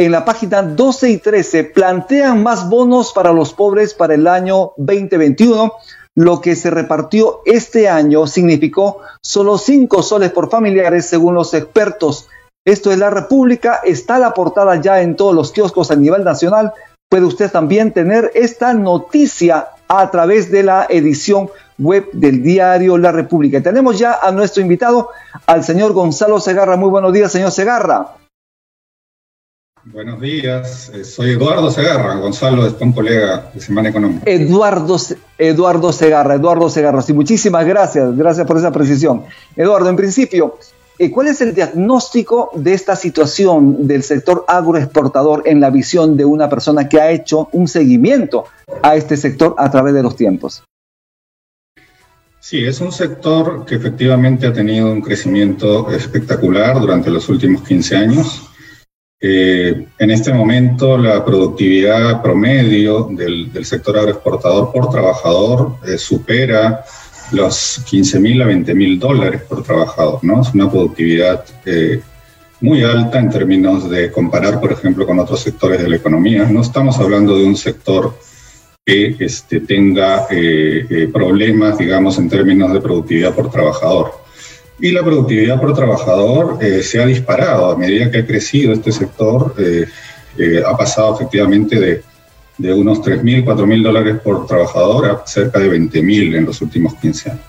en 0.00 0.12
la 0.12 0.24
página 0.24 0.62
12 0.62 1.10
y 1.10 1.18
13, 1.18 1.64
plantean 1.64 2.42
más 2.44 2.68
bonos 2.68 3.12
para 3.12 3.32
los 3.32 3.52
pobres 3.52 3.94
para 3.94 4.14
el 4.14 4.28
año 4.28 4.72
2021. 4.76 5.72
Lo 6.14 6.40
que 6.40 6.54
se 6.54 6.70
repartió 6.70 7.40
este 7.44 7.88
año 7.88 8.28
significó 8.28 9.00
solo 9.20 9.58
5 9.58 10.02
soles 10.04 10.30
por 10.30 10.50
familiares 10.50 11.06
según 11.06 11.34
los 11.34 11.52
expertos. 11.52 12.28
Esto 12.64 12.92
es 12.92 12.98
la 12.98 13.10
República, 13.10 13.80
está 13.84 14.20
la 14.20 14.34
portada 14.34 14.80
ya 14.80 15.00
en 15.00 15.16
todos 15.16 15.34
los 15.34 15.50
kioscos 15.50 15.90
a 15.90 15.96
nivel 15.96 16.22
nacional, 16.22 16.72
puede 17.08 17.24
usted 17.24 17.50
también 17.50 17.92
tener 17.92 18.30
esta 18.34 18.74
noticia 18.74 19.68
a 19.88 20.10
través 20.10 20.50
de 20.50 20.62
la 20.62 20.86
edición 20.88 21.50
web 21.78 22.08
del 22.12 22.42
diario 22.42 22.98
La 22.98 23.10
República. 23.10 23.62
Tenemos 23.62 23.98
ya 23.98 24.18
a 24.22 24.30
nuestro 24.30 24.62
invitado, 24.62 25.10
al 25.46 25.64
señor 25.64 25.92
Gonzalo 25.92 26.38
Segarra. 26.38 26.76
Muy 26.76 26.90
buenos 26.90 27.12
días, 27.12 27.32
señor 27.32 27.50
Segarra. 27.50 28.17
Buenos 29.90 30.20
días, 30.20 30.90
eh, 30.92 31.02
soy 31.02 31.30
Eduardo 31.30 31.70
Segarra, 31.70 32.16
Gonzalo 32.16 32.66
es 32.66 32.74
un 32.78 32.92
colega 32.92 33.50
de 33.54 33.60
Semana 33.60 33.88
Económica. 33.88 34.22
Eduardo, 34.26 34.98
Eduardo 35.38 35.92
Segarra, 35.94 36.34
Eduardo 36.34 36.68
Segarra, 36.68 37.00
sí, 37.00 37.14
muchísimas 37.14 37.64
gracias, 37.64 38.14
gracias 38.14 38.46
por 38.46 38.58
esa 38.58 38.70
precisión. 38.70 39.24
Eduardo, 39.56 39.88
en 39.88 39.96
principio, 39.96 40.58
eh, 40.98 41.12
¿Cuál 41.12 41.28
es 41.28 41.40
el 41.40 41.54
diagnóstico 41.54 42.50
de 42.56 42.74
esta 42.74 42.96
situación 42.96 43.86
del 43.86 44.02
sector 44.02 44.44
agroexportador 44.48 45.44
en 45.46 45.60
la 45.60 45.70
visión 45.70 46.16
de 46.16 46.24
una 46.24 46.48
persona 46.48 46.88
que 46.88 47.00
ha 47.00 47.12
hecho 47.12 47.48
un 47.52 47.68
seguimiento 47.68 48.46
a 48.82 48.96
este 48.96 49.16
sector 49.16 49.54
a 49.58 49.70
través 49.70 49.94
de 49.94 50.02
los 50.02 50.16
tiempos? 50.16 50.64
Sí, 52.40 52.64
es 52.64 52.80
un 52.80 52.90
sector 52.90 53.64
que 53.64 53.76
efectivamente 53.76 54.48
ha 54.48 54.52
tenido 54.52 54.90
un 54.90 55.00
crecimiento 55.00 55.88
espectacular 55.92 56.80
durante 56.80 57.10
los 57.10 57.28
últimos 57.28 57.62
15 57.62 57.96
años. 57.96 58.48
Eh, 59.20 59.88
en 59.98 60.10
este 60.12 60.32
momento 60.32 60.96
la 60.96 61.24
productividad 61.24 62.22
promedio 62.22 63.08
del, 63.10 63.50
sector 63.64 63.98
agroexportador 63.98 64.70
por 64.70 64.90
trabajador 64.90 65.74
eh, 65.84 65.98
supera 65.98 66.84
los 67.32 67.82
15 67.84 68.20
mil 68.20 68.40
a 68.40 68.46
20 68.46 68.74
mil 68.74 68.98
dólares 68.98 69.42
por 69.42 69.64
trabajador, 69.64 70.20
¿no? 70.22 70.40
Es 70.42 70.54
una 70.54 70.70
productividad 70.70 71.44
eh, 71.66 72.00
muy 72.60 72.84
alta 72.84 73.18
en 73.18 73.28
términos 73.28 73.90
de 73.90 74.10
comparar, 74.12 74.60
por 74.60 74.72
ejemplo, 74.72 75.04
con 75.04 75.18
otros 75.18 75.40
sectores 75.40 75.82
de 75.82 75.88
la 75.88 75.96
economía. 75.96 76.44
No 76.44 76.62
estamos 76.62 76.98
hablando 76.98 77.36
de 77.36 77.44
un 77.44 77.56
sector 77.56 78.16
que 78.86 79.16
este, 79.18 79.60
tenga 79.60 80.26
eh, 80.30 81.08
problemas, 81.12 81.76
digamos, 81.76 82.18
en 82.18 82.28
términos 82.28 82.72
de 82.72 82.80
productividad 82.80 83.34
por 83.34 83.50
trabajador. 83.50 84.27
Y 84.80 84.92
la 84.92 85.02
productividad 85.02 85.60
por 85.60 85.74
trabajador 85.74 86.58
se 86.82 87.02
ha 87.02 87.06
disparado 87.06 87.72
a 87.72 87.76
medida 87.76 88.10
que 88.10 88.18
ha 88.18 88.26
crecido 88.26 88.72
este 88.72 88.92
sector. 88.92 89.54
ha 90.64 90.76
pasado 90.76 91.16
efectivamente 91.16 91.80
de 91.80 92.02
de 92.58 92.74
unos 92.74 93.00
3.000, 93.00 93.44
4.000 93.44 93.82
dólares 93.82 94.20
por 94.22 94.46
trabajador 94.46 95.06
a 95.06 95.26
cerca 95.26 95.60
de 95.60 95.70
20.000 95.70 96.36
en 96.36 96.44
los 96.44 96.60
últimos 96.60 96.94
15 96.96 97.30
años. 97.30 97.44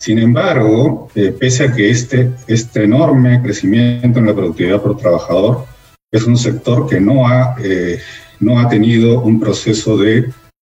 Sin 0.00 0.18
embargo, 0.18 1.08
eh, 1.14 1.34
pese 1.38 1.64
a 1.64 1.72
que 1.72 1.90
este, 1.90 2.32
este 2.46 2.84
enorme 2.84 3.40
crecimiento 3.42 4.18
en 4.18 4.26
la 4.26 4.34
productividad 4.34 4.82
por 4.82 4.96
trabajador 4.96 5.66
es 6.10 6.24
un 6.24 6.36
sector 6.36 6.88
que 6.88 7.00
no 7.00 7.26
ha, 7.28 7.56
eh, 7.62 8.00
no 8.40 8.58
ha 8.58 8.68
tenido 8.68 9.20
un 9.20 9.38
proceso 9.38 9.96
de 9.96 10.32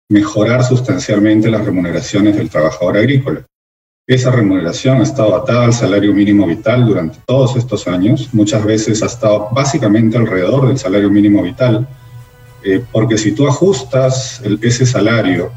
mejorar 0.10 0.64
sustancialmente 0.64 1.50
las 1.50 1.66
remuneraciones 1.66 2.36
del 2.36 2.50
trabajador 2.50 2.98
agrícola. 2.98 3.46
Esa 4.12 4.30
remuneración 4.30 5.00
ha 5.00 5.04
estado 5.04 5.34
atada 5.38 5.64
al 5.64 5.74
salario 5.74 6.14
mínimo 6.14 6.46
vital 6.46 6.86
durante 6.86 7.20
todos 7.26 7.56
estos 7.56 7.88
años, 7.88 8.28
muchas 8.34 8.66
veces 8.66 9.02
ha 9.02 9.06
estado 9.06 9.48
básicamente 9.54 10.18
alrededor 10.18 10.68
del 10.68 10.78
salario 10.78 11.10
mínimo 11.10 11.42
vital, 11.42 11.88
eh, 12.62 12.84
porque 12.92 13.18
si 13.18 13.32
tú 13.32 13.48
ajustas 13.48 14.42
ese 14.62 14.86
salario 14.86 15.50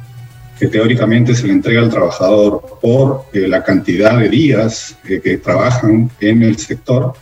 que 0.56 0.68
teóricamente 0.68 1.34
se 1.34 1.49
le 1.49 1.52
entrega 1.52 1.80
al 1.80 1.90
trabajador 1.90 2.78
por 2.80 3.25
eh, 3.32 3.49
la 3.49 3.64
cantidad 3.64 4.20
de 4.20 4.28
días 4.28 4.96
eh, 5.08 5.20
que 5.20 5.38
trabajan 5.38 6.08
en 6.20 6.44
el 6.44 6.56
sector, 6.56 7.12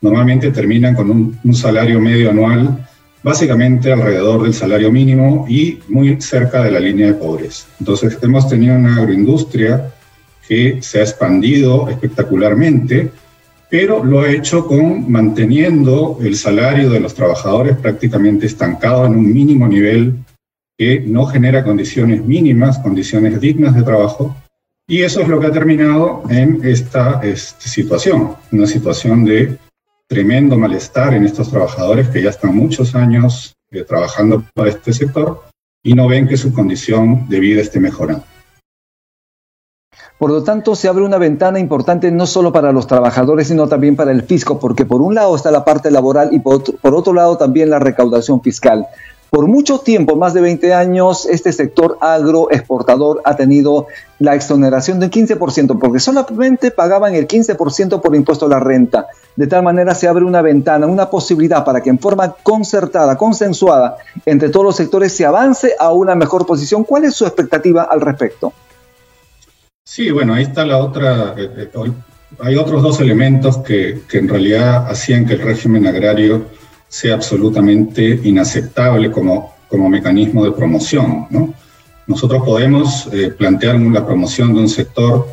normalmente 0.00 0.50
terminan 0.52 0.94
con 0.94 1.10
un, 1.10 1.54
salario 1.54 2.00
medio 2.00 2.30
anual 2.30 2.88
básicamente 3.22 3.92
alrededor 3.92 4.42
del 4.42 4.54
salario 4.54 4.90
mínimo 4.90 5.44
y 5.50 5.80
muy 5.90 6.18
cerca 6.22 6.62
de 6.62 6.70
la 6.70 6.80
línea 6.80 7.08
de 7.08 7.14
pobreza. 7.14 7.66
Entonces 7.78 8.16
hemos 8.22 8.48
tenido 8.48 8.74
una 8.74 8.96
agroindustria 8.96 9.92
que 10.48 10.80
se 10.80 11.00
ha 11.00 11.02
expandido 11.02 11.90
espectacularmente, 11.90 13.12
pero 13.70 14.02
lo 14.02 14.20
ha 14.20 14.30
hecho 14.30 14.66
con 14.66 15.10
manteniendo 15.10 16.18
el 16.22 16.36
salario 16.36 16.88
de 16.88 17.00
los 17.00 17.14
trabajadores 17.14 17.76
prácticamente 17.76 18.46
estancado 18.46 19.04
en 19.04 19.12
un 19.12 19.30
mínimo 19.32 19.68
nivel 19.68 20.14
que 20.78 21.00
no 21.00 21.26
genera 21.26 21.64
condiciones 21.64 22.24
mínimas, 22.24 22.78
condiciones 22.78 23.40
dignas 23.40 23.74
de 23.74 23.82
trabajo, 23.82 24.34
y 24.86 25.02
eso 25.02 25.20
es 25.20 25.28
lo 25.28 25.38
que 25.38 25.48
ha 25.48 25.52
terminado 25.52 26.22
en 26.30 26.60
esta, 26.64 27.20
esta 27.22 27.68
situación, 27.68 28.36
una 28.50 28.66
situación 28.66 29.26
de 29.26 29.58
tremendo 30.08 30.56
malestar 30.56 31.12
en 31.12 31.24
estos 31.24 31.50
trabajadores 31.50 32.08
que 32.08 32.22
ya 32.22 32.30
están 32.30 32.56
muchos 32.56 32.94
años 32.94 33.54
eh, 33.70 33.84
trabajando 33.84 34.42
para 34.54 34.70
este 34.70 34.94
sector 34.94 35.42
y 35.82 35.92
no 35.92 36.08
ven 36.08 36.26
que 36.26 36.38
su 36.38 36.54
condición 36.54 37.28
de 37.28 37.38
vida 37.38 37.60
esté 37.60 37.78
mejorando. 37.80 38.24
Por 40.18 40.32
lo 40.32 40.42
tanto, 40.42 40.74
se 40.74 40.88
abre 40.88 41.04
una 41.04 41.16
ventana 41.16 41.60
importante 41.60 42.10
no 42.10 42.26
solo 42.26 42.52
para 42.52 42.72
los 42.72 42.88
trabajadores, 42.88 43.46
sino 43.46 43.68
también 43.68 43.94
para 43.94 44.10
el 44.10 44.24
fisco, 44.24 44.58
porque 44.58 44.84
por 44.84 45.00
un 45.00 45.14
lado 45.14 45.36
está 45.36 45.52
la 45.52 45.64
parte 45.64 45.92
laboral 45.92 46.30
y 46.32 46.40
por 46.40 46.64
otro, 46.82 47.12
lado 47.12 47.38
también 47.38 47.70
la 47.70 47.78
recaudación 47.78 48.42
fiscal. 48.42 48.88
Por 49.30 49.46
mucho 49.46 49.78
tiempo, 49.78 50.16
más 50.16 50.34
de 50.34 50.40
20 50.40 50.74
años, 50.74 51.24
este 51.26 51.52
sector 51.52 51.98
agroexportador 52.00 53.20
ha 53.24 53.36
tenido 53.36 53.86
la 54.18 54.34
exoneración 54.34 54.98
del 54.98 55.10
15%, 55.10 55.78
porque 55.78 56.00
solamente 56.00 56.72
pagaban 56.72 57.14
el 57.14 57.28
15% 57.28 58.00
por 58.00 58.16
impuesto 58.16 58.46
a 58.46 58.48
la 58.48 58.58
renta. 58.58 59.06
De 59.36 59.46
tal 59.46 59.62
manera 59.62 59.94
se 59.94 60.08
abre 60.08 60.24
una 60.24 60.42
ventana, 60.42 60.88
una 60.88 61.10
posibilidad 61.10 61.64
para 61.64 61.80
que 61.80 61.90
en 61.90 62.00
forma 62.00 62.34
concertada, 62.42 63.16
consensuada 63.16 63.98
entre 64.26 64.48
todos 64.48 64.66
los 64.66 64.76
sectores 64.76 65.12
se 65.12 65.24
avance 65.24 65.74
a 65.78 65.92
una 65.92 66.16
mejor 66.16 66.44
posición. 66.44 66.82
¿Cuál 66.82 67.04
es 67.04 67.14
su 67.14 67.24
expectativa 67.24 67.84
al 67.84 68.00
respecto? 68.00 68.52
Sí, 69.90 70.10
bueno, 70.10 70.34
ahí 70.34 70.42
está 70.42 70.66
la 70.66 70.76
otra. 70.76 71.34
Eh, 71.38 71.70
eh, 71.74 71.92
hay 72.40 72.56
otros 72.56 72.82
dos 72.82 73.00
elementos 73.00 73.56
que, 73.58 74.02
que, 74.06 74.18
en 74.18 74.28
realidad 74.28 74.86
hacían 74.86 75.24
que 75.24 75.32
el 75.32 75.40
régimen 75.40 75.86
agrario 75.86 76.44
sea 76.88 77.14
absolutamente 77.14 78.20
inaceptable 78.22 79.10
como, 79.10 79.54
como 79.66 79.88
mecanismo 79.88 80.44
de 80.44 80.52
promoción. 80.52 81.26
¿no? 81.30 81.54
Nosotros 82.06 82.42
podemos 82.44 83.08
eh, 83.14 83.30
plantear 83.30 83.80
la 83.80 84.04
promoción 84.04 84.52
de 84.52 84.60
un 84.60 84.68
sector 84.68 85.26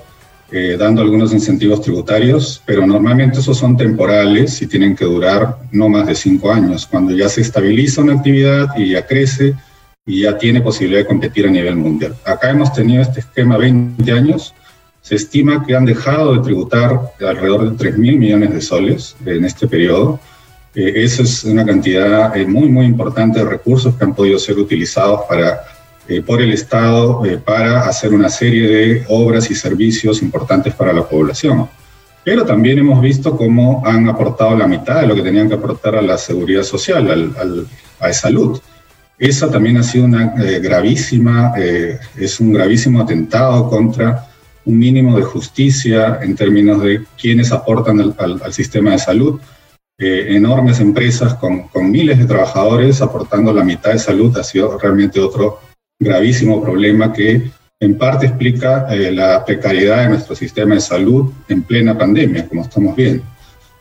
dando 0.80 1.02
algunos 1.02 1.34
incentivos 1.34 1.82
tributarios, 1.82 2.62
pero 2.66 2.88
normalmente 2.88 3.40
esos 3.40 3.58
son 3.58 3.76
temporales 3.76 4.62
y 4.62 4.68
tienen 4.68 4.96
que 4.96 5.04
durar 5.04 5.58
no 5.72 5.90
más 5.90 6.08
de 6.08 6.16
cinco 6.16 6.50
años. 6.50 6.86
Cuando 6.86 7.14
ya 7.14 7.28
se 7.28 7.42
estabiliza 7.42 8.02
una 8.02 8.14
actividad 8.14 8.70
y 8.78 8.92
ya 8.92 9.06
crece, 9.06 9.54
y 10.06 10.22
ya 10.22 10.38
tiene 10.38 10.62
posibilidad 10.62 11.02
de 11.02 11.08
competir 11.08 11.48
a 11.48 11.50
nivel 11.50 11.76
mundial. 11.76 12.16
Acá 12.26 12.52
hemos 12.52 12.72
tenido 12.74 13.02
este 13.02 13.22
esquema 13.22 13.58
20 13.58 14.12
años 14.12 14.54
se 15.06 15.14
estima 15.14 15.64
que 15.64 15.76
han 15.76 15.86
dejado 15.86 16.34
de 16.34 16.42
tributar 16.42 17.00
alrededor 17.20 17.70
de 17.70 17.78
3 17.78 17.98
mil 18.00 18.18
millones 18.18 18.52
de 18.56 18.60
soles 18.60 19.16
en 19.24 19.46
este 19.46 19.68
periodo. 19.68 20.20
Eh, 20.74 20.94
esa 20.96 21.22
es 21.22 21.44
una 21.44 21.64
cantidad 21.64 22.36
eh, 22.36 22.48
muy, 22.48 22.70
muy 22.70 22.88
importante 22.88 23.38
de 23.38 23.46
recursos 23.46 23.94
que 23.96 24.04
han 24.04 24.16
podido 24.16 24.40
ser 24.40 24.58
utilizados 24.58 25.22
para, 25.30 25.62
eh, 26.08 26.24
por 26.24 26.42
el 26.42 26.52
Estado 26.54 27.22
para 27.46 27.82
hacer 27.82 28.16
una 28.16 28.30
serie 28.30 28.68
de 28.68 29.06
obras 29.10 29.52
y 29.52 29.54
servicios 29.54 30.24
importantes 30.24 30.74
para 30.74 30.92
la 30.92 31.08
población. 31.08 31.70
Pero 32.24 32.44
también 32.44 32.80
hemos 32.80 33.00
visto 33.00 33.38
cómo 33.38 33.84
han 33.86 34.10
aportado 34.10 34.58
la 34.58 34.66
mitad 34.66 35.02
de 35.02 35.08
lo 35.08 35.14
que 35.14 35.22
tenían 35.22 35.48
que 35.48 35.54
aportar 35.54 35.98
a 35.98 36.02
la 36.02 36.18
seguridad 36.18 36.64
social, 36.64 37.12
al, 37.12 37.68
a 38.00 38.12
salud. 38.12 38.60
Esa 39.18 39.50
también 39.50 39.78
ha 39.78 39.84
sido 39.84 40.06
una 40.06 40.34
gravísima, 40.62 41.54
es 41.58 42.40
un 42.40 42.52
gravísimo 42.52 43.02
atentado 43.02 43.70
contra 43.70 44.28
un 44.66 44.78
mínimo 44.78 45.16
de 45.16 45.24
justicia 45.24 46.20
en 46.22 46.36
términos 46.36 46.82
de 46.82 47.06
quienes 47.18 47.52
aportan 47.52 48.00
al, 48.02 48.16
al 48.44 48.54
sistema 48.54 48.92
de 48.92 49.00
salud 49.00 49.40
eh, 49.98 50.36
enormes 50.36 50.82
empresas 50.82 51.36
con, 51.36 51.70
con, 51.70 51.90
miles 51.90 52.20
de 52.20 52.26
trabajadores 52.26 53.02
aportando 53.02 53.54
la 53.54 53.64
mitad 53.64 53.94
de 53.94 54.00
salud 54.00 54.38
ha 54.38 54.44
sido 54.44 54.78
realmente 54.78 55.22
otro 55.22 55.62
gravísimo 55.98 56.62
problema 56.62 57.14
que 57.14 57.50
en 57.80 57.98
parte 57.98 58.26
explica 58.26 58.94
eh, 58.94 59.14
la 59.14 59.46
precariedad 59.46 60.04
de 60.04 60.10
nuestro 60.10 60.36
sistema 60.36 60.76
de 60.76 60.82
salud 60.82 61.32
en 61.48 61.64
plena 61.64 61.98
pandemia, 61.98 62.46
como 62.46 62.64
estamos 62.64 62.94
viendo. 62.94 63.24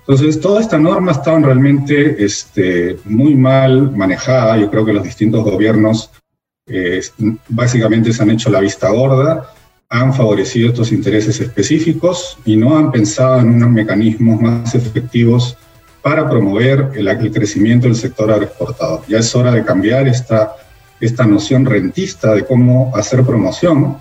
Entonces, 0.07 0.39
toda 0.39 0.61
esta 0.61 0.79
norma 0.79 1.13
estaba 1.13 1.39
realmente 1.39 2.23
este, 2.23 2.99
muy 3.07 3.35
mal 3.35 3.91
manejada. 3.93 4.59
Yo 4.59 4.71
creo 4.71 4.85
que 4.85 4.93
los 4.93 5.03
distintos 5.03 5.43
gobiernos 5.43 6.11
eh, 6.67 7.01
básicamente 7.49 8.13
se 8.13 8.23
han 8.23 8.31
hecho 8.31 8.51
la 8.51 8.61
vista 8.61 8.91
gorda, 8.91 9.51
han 9.89 10.13
favorecido 10.13 10.69
estos 10.69 10.93
intereses 10.93 11.41
específicos 11.41 12.39
y 12.45 12.57
no 12.57 12.77
han 12.77 12.91
pensado 12.91 13.41
en 13.41 13.51
unos 13.51 13.71
mecanismos 13.71 14.41
más 14.41 14.75
efectivos 14.75 15.57
para 16.03 16.29
promover 16.29 16.91
el, 16.97 17.33
crecimiento 17.33 17.87
del 17.87 17.97
sector 17.97 18.31
agroexportador. 18.31 19.03
Ya 19.09 19.19
es 19.19 19.35
hora 19.35 19.53
de 19.53 19.65
cambiar 19.65 20.07
esta, 20.07 20.55
esta 21.01 21.25
noción 21.27 21.65
rentista 21.65 22.35
de 22.35 22.45
cómo 22.45 22.95
hacer 22.95 23.25
promoción 23.25 23.97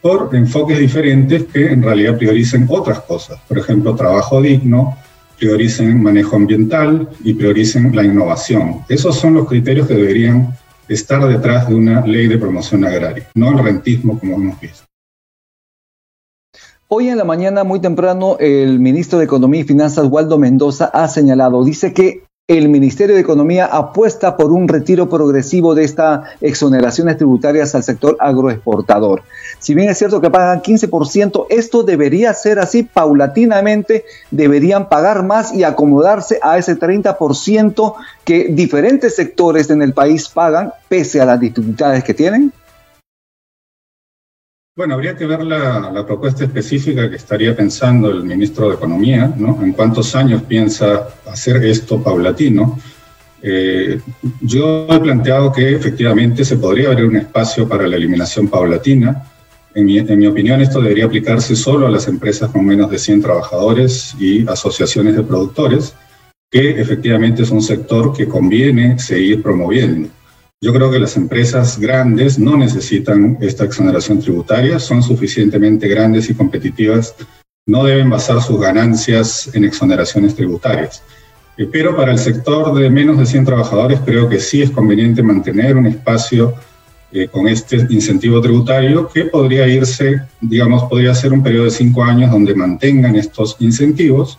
por 0.00 0.34
enfoques 0.34 0.78
diferentes 0.78 1.44
que 1.44 1.72
en 1.72 1.82
realidad 1.82 2.16
prioricen 2.16 2.66
otras 2.70 3.00
cosas. 3.00 3.38
Por 3.46 3.58
ejemplo, 3.58 3.94
trabajo 3.94 4.40
digno, 4.40 4.96
prioricen 5.42 6.00
manejo 6.00 6.36
ambiental 6.36 7.08
y 7.24 7.34
prioricen 7.34 7.96
la 7.96 8.04
innovación. 8.04 8.84
Esos 8.88 9.16
son 9.16 9.34
los 9.34 9.48
criterios 9.48 9.88
que 9.88 9.94
deberían 9.94 10.56
estar 10.86 11.26
detrás 11.26 11.68
de 11.68 11.74
una 11.74 12.06
ley 12.06 12.28
de 12.28 12.38
promoción 12.38 12.84
agraria, 12.84 13.28
no 13.34 13.50
el 13.50 13.58
rentismo 13.58 14.20
como 14.20 14.36
hemos 14.36 14.60
visto. 14.60 14.84
Hoy 16.86 17.08
en 17.08 17.18
la 17.18 17.24
mañana, 17.24 17.64
muy 17.64 17.80
temprano, 17.80 18.36
el 18.38 18.78
ministro 18.78 19.18
de 19.18 19.24
Economía 19.24 19.62
y 19.62 19.64
Finanzas, 19.64 20.06
Waldo 20.08 20.38
Mendoza, 20.38 20.84
ha 20.92 21.08
señalado, 21.08 21.64
dice 21.64 21.92
que 21.92 22.22
el 22.58 22.68
Ministerio 22.68 23.14
de 23.14 23.20
Economía 23.20 23.66
apuesta 23.66 24.36
por 24.36 24.52
un 24.52 24.68
retiro 24.68 25.08
progresivo 25.08 25.74
de 25.74 25.84
estas 25.84 26.28
exoneraciones 26.40 27.16
tributarias 27.16 27.74
al 27.74 27.82
sector 27.82 28.16
agroexportador. 28.20 29.22
Si 29.58 29.74
bien 29.74 29.88
es 29.90 29.98
cierto 29.98 30.20
que 30.20 30.30
pagan 30.30 30.62
15%, 30.62 31.46
esto 31.50 31.82
debería 31.82 32.34
ser 32.34 32.58
así 32.58 32.82
paulatinamente, 32.82 34.04
deberían 34.30 34.88
pagar 34.88 35.22
más 35.24 35.54
y 35.54 35.64
acomodarse 35.64 36.38
a 36.42 36.58
ese 36.58 36.78
30% 36.78 37.94
que 38.24 38.48
diferentes 38.50 39.16
sectores 39.16 39.70
en 39.70 39.82
el 39.82 39.92
país 39.92 40.28
pagan 40.28 40.72
pese 40.88 41.20
a 41.20 41.24
las 41.24 41.40
dificultades 41.40 42.04
que 42.04 42.14
tienen. 42.14 42.52
Bueno, 44.74 44.94
habría 44.94 45.14
que 45.14 45.26
ver 45.26 45.42
la, 45.44 46.02
propuesta 46.06 46.44
específica 46.44 47.10
que 47.10 47.16
estaría 47.16 47.54
pensando 47.54 48.10
el 48.10 48.24
ministro 48.24 48.70
de 48.70 48.76
Economía, 48.76 49.30
¿no? 49.36 49.62
En 49.62 49.74
cuántos 49.74 50.14
años 50.14 50.44
piensa 50.44 51.08
hacer 51.26 51.62
esto 51.62 52.02
paulatino. 52.02 52.78
Eh, 53.42 54.00
yo 54.40 54.86
he 54.88 54.98
planteado 54.98 55.52
que 55.52 55.74
efectivamente 55.74 56.42
se 56.42 56.56
podría 56.56 56.88
abrir 56.88 57.04
un 57.04 57.16
espacio 57.16 57.68
para 57.68 57.86
la 57.86 57.96
eliminación 57.96 58.48
paulatina. 58.48 59.30
En 59.74 59.84
mi, 59.84 59.98
en 59.98 60.18
mi, 60.18 60.26
opinión, 60.26 60.62
esto 60.62 60.80
debería 60.80 61.04
aplicarse 61.04 61.54
solo 61.54 61.86
a 61.86 61.90
las 61.90 62.08
empresas 62.08 62.50
con 62.50 62.64
menos 62.64 62.90
de 62.90 62.98
100 62.98 63.20
trabajadores 63.20 64.16
y 64.18 64.48
asociaciones 64.48 65.14
de 65.16 65.22
productores, 65.22 65.94
que 66.50 66.80
efectivamente 66.80 67.42
es 67.42 67.50
un 67.50 67.60
sector 67.60 68.16
que 68.16 68.26
conviene 68.26 68.98
seguir 68.98 69.42
promoviendo. 69.42 70.08
Yo 70.62 70.72
creo 70.72 70.92
que 70.92 71.00
las 71.00 71.16
empresas 71.16 71.76
grandes 71.76 72.38
no 72.38 72.56
necesitan 72.56 73.36
esta 73.40 73.64
exoneración 73.64 74.20
tributaria, 74.20 74.78
son 74.78 75.02
suficientemente 75.02 75.88
grandes 75.88 76.30
y 76.30 76.34
competitivas, 76.34 77.16
no 77.66 77.82
deben 77.82 78.08
basar 78.08 78.40
sus 78.40 78.60
ganancias 78.60 79.50
en 79.54 79.64
exoneraciones 79.64 80.36
tributarias. 80.36 81.02
Eh, 81.58 81.68
pero 81.70 81.96
para 81.96 82.12
el 82.12 82.18
sector 82.20 82.72
de 82.78 82.88
menos 82.90 83.18
de 83.18 83.26
100 83.26 83.44
trabajadores 83.44 83.98
creo 84.04 84.28
que 84.28 84.38
sí 84.38 84.62
es 84.62 84.70
conveniente 84.70 85.20
mantener 85.20 85.76
un 85.76 85.86
espacio 85.86 86.54
eh, 87.10 87.26
con 87.26 87.48
este 87.48 87.84
incentivo 87.90 88.40
tributario 88.40 89.08
que 89.08 89.24
podría 89.24 89.66
irse, 89.66 90.22
digamos, 90.40 90.84
podría 90.84 91.12
ser 91.12 91.32
un 91.32 91.42
periodo 91.42 91.64
de 91.64 91.70
cinco 91.72 92.04
años 92.04 92.30
donde 92.30 92.54
mantengan 92.54 93.16
estos 93.16 93.56
incentivos 93.58 94.38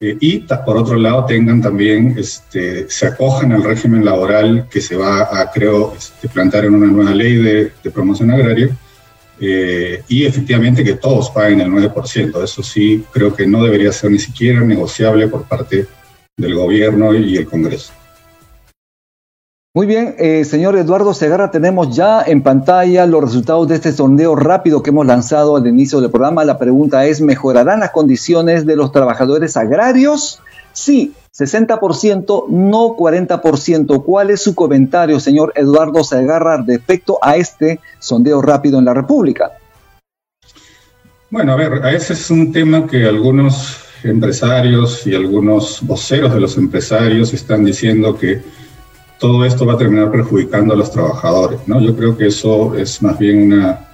eh, 0.00 0.16
y 0.20 0.38
por 0.38 0.76
otro 0.76 0.96
lado 0.96 1.24
tengan 1.24 1.60
también, 1.60 2.14
este, 2.16 2.88
se 2.88 3.06
acojan 3.06 3.50
al 3.50 3.64
régimen 3.64 4.04
laboral 4.04 4.68
que 4.70 4.80
se 4.80 4.94
va 4.94 5.22
a, 5.22 5.50
creo, 5.50 5.92
este, 5.96 6.28
plantear 6.28 6.66
en 6.66 6.74
una 6.74 6.86
nueva 6.86 7.12
ley 7.12 7.36
de, 7.36 7.72
promoción 7.92 8.30
agraria 8.30 8.68
eh, 9.40 10.02
y 10.06 10.24
efectivamente 10.24 10.84
que 10.84 10.94
todos 10.94 11.30
paguen 11.30 11.60
el 11.60 11.70
9%. 11.70 12.44
Eso 12.44 12.62
sí, 12.62 13.04
creo 13.12 13.34
que 13.34 13.46
no 13.46 13.64
debería 13.64 13.90
ser 13.90 14.12
ni 14.12 14.20
siquiera 14.20 14.60
negociable 14.60 15.26
por 15.26 15.44
parte 15.44 15.86
del 16.36 16.54
gobierno 16.54 17.14
y 17.14 17.36
el 17.36 17.46
Congreso. 17.46 17.92
Muy 19.74 19.86
bien, 19.86 20.16
eh, 20.18 20.46
señor 20.46 20.76
Eduardo 20.78 21.12
Segarra, 21.12 21.50
tenemos 21.50 21.94
ya 21.94 22.22
en 22.22 22.42
pantalla 22.42 23.04
los 23.04 23.22
resultados 23.22 23.68
de 23.68 23.74
este 23.74 23.92
sondeo 23.92 24.34
rápido 24.34 24.82
que 24.82 24.90
hemos 24.90 25.06
lanzado 25.06 25.56
al 25.56 25.66
inicio 25.66 26.00
del 26.00 26.10
programa. 26.10 26.42
La 26.44 26.58
pregunta 26.58 27.04
es, 27.04 27.20
¿mejorarán 27.20 27.80
las 27.80 27.90
condiciones 27.90 28.64
de 28.64 28.76
los 28.76 28.92
trabajadores 28.92 29.58
agrarios? 29.58 30.40
Sí, 30.72 31.12
60%, 31.36 32.48
no 32.48 32.96
40%. 32.96 34.04
¿Cuál 34.04 34.30
es 34.30 34.42
su 34.42 34.54
comentario, 34.54 35.20
señor 35.20 35.52
Eduardo 35.54 36.02
Segarra, 36.02 36.64
respecto 36.66 37.18
a 37.20 37.36
este 37.36 37.78
sondeo 37.98 38.40
rápido 38.40 38.78
en 38.78 38.86
la 38.86 38.94
República? 38.94 39.52
Bueno, 41.30 41.52
a 41.52 41.56
ver, 41.56 41.82
ese 41.94 42.14
es 42.14 42.30
un 42.30 42.52
tema 42.52 42.86
que 42.86 43.04
algunos 43.04 43.84
empresarios 44.02 45.06
y 45.06 45.14
algunos 45.14 45.80
voceros 45.82 46.32
de 46.32 46.40
los 46.40 46.56
empresarios 46.56 47.34
están 47.34 47.64
diciendo 47.64 48.16
que 48.16 48.40
todo 49.18 49.44
esto 49.44 49.66
va 49.66 49.74
a 49.74 49.78
terminar 49.78 50.10
perjudicando 50.10 50.74
a 50.74 50.76
los 50.76 50.90
trabajadores. 50.90 51.60
¿no? 51.66 51.80
Yo 51.80 51.94
creo 51.96 52.16
que 52.16 52.28
eso 52.28 52.74
es 52.76 53.02
más 53.02 53.18
bien 53.18 53.52
una, 53.52 53.88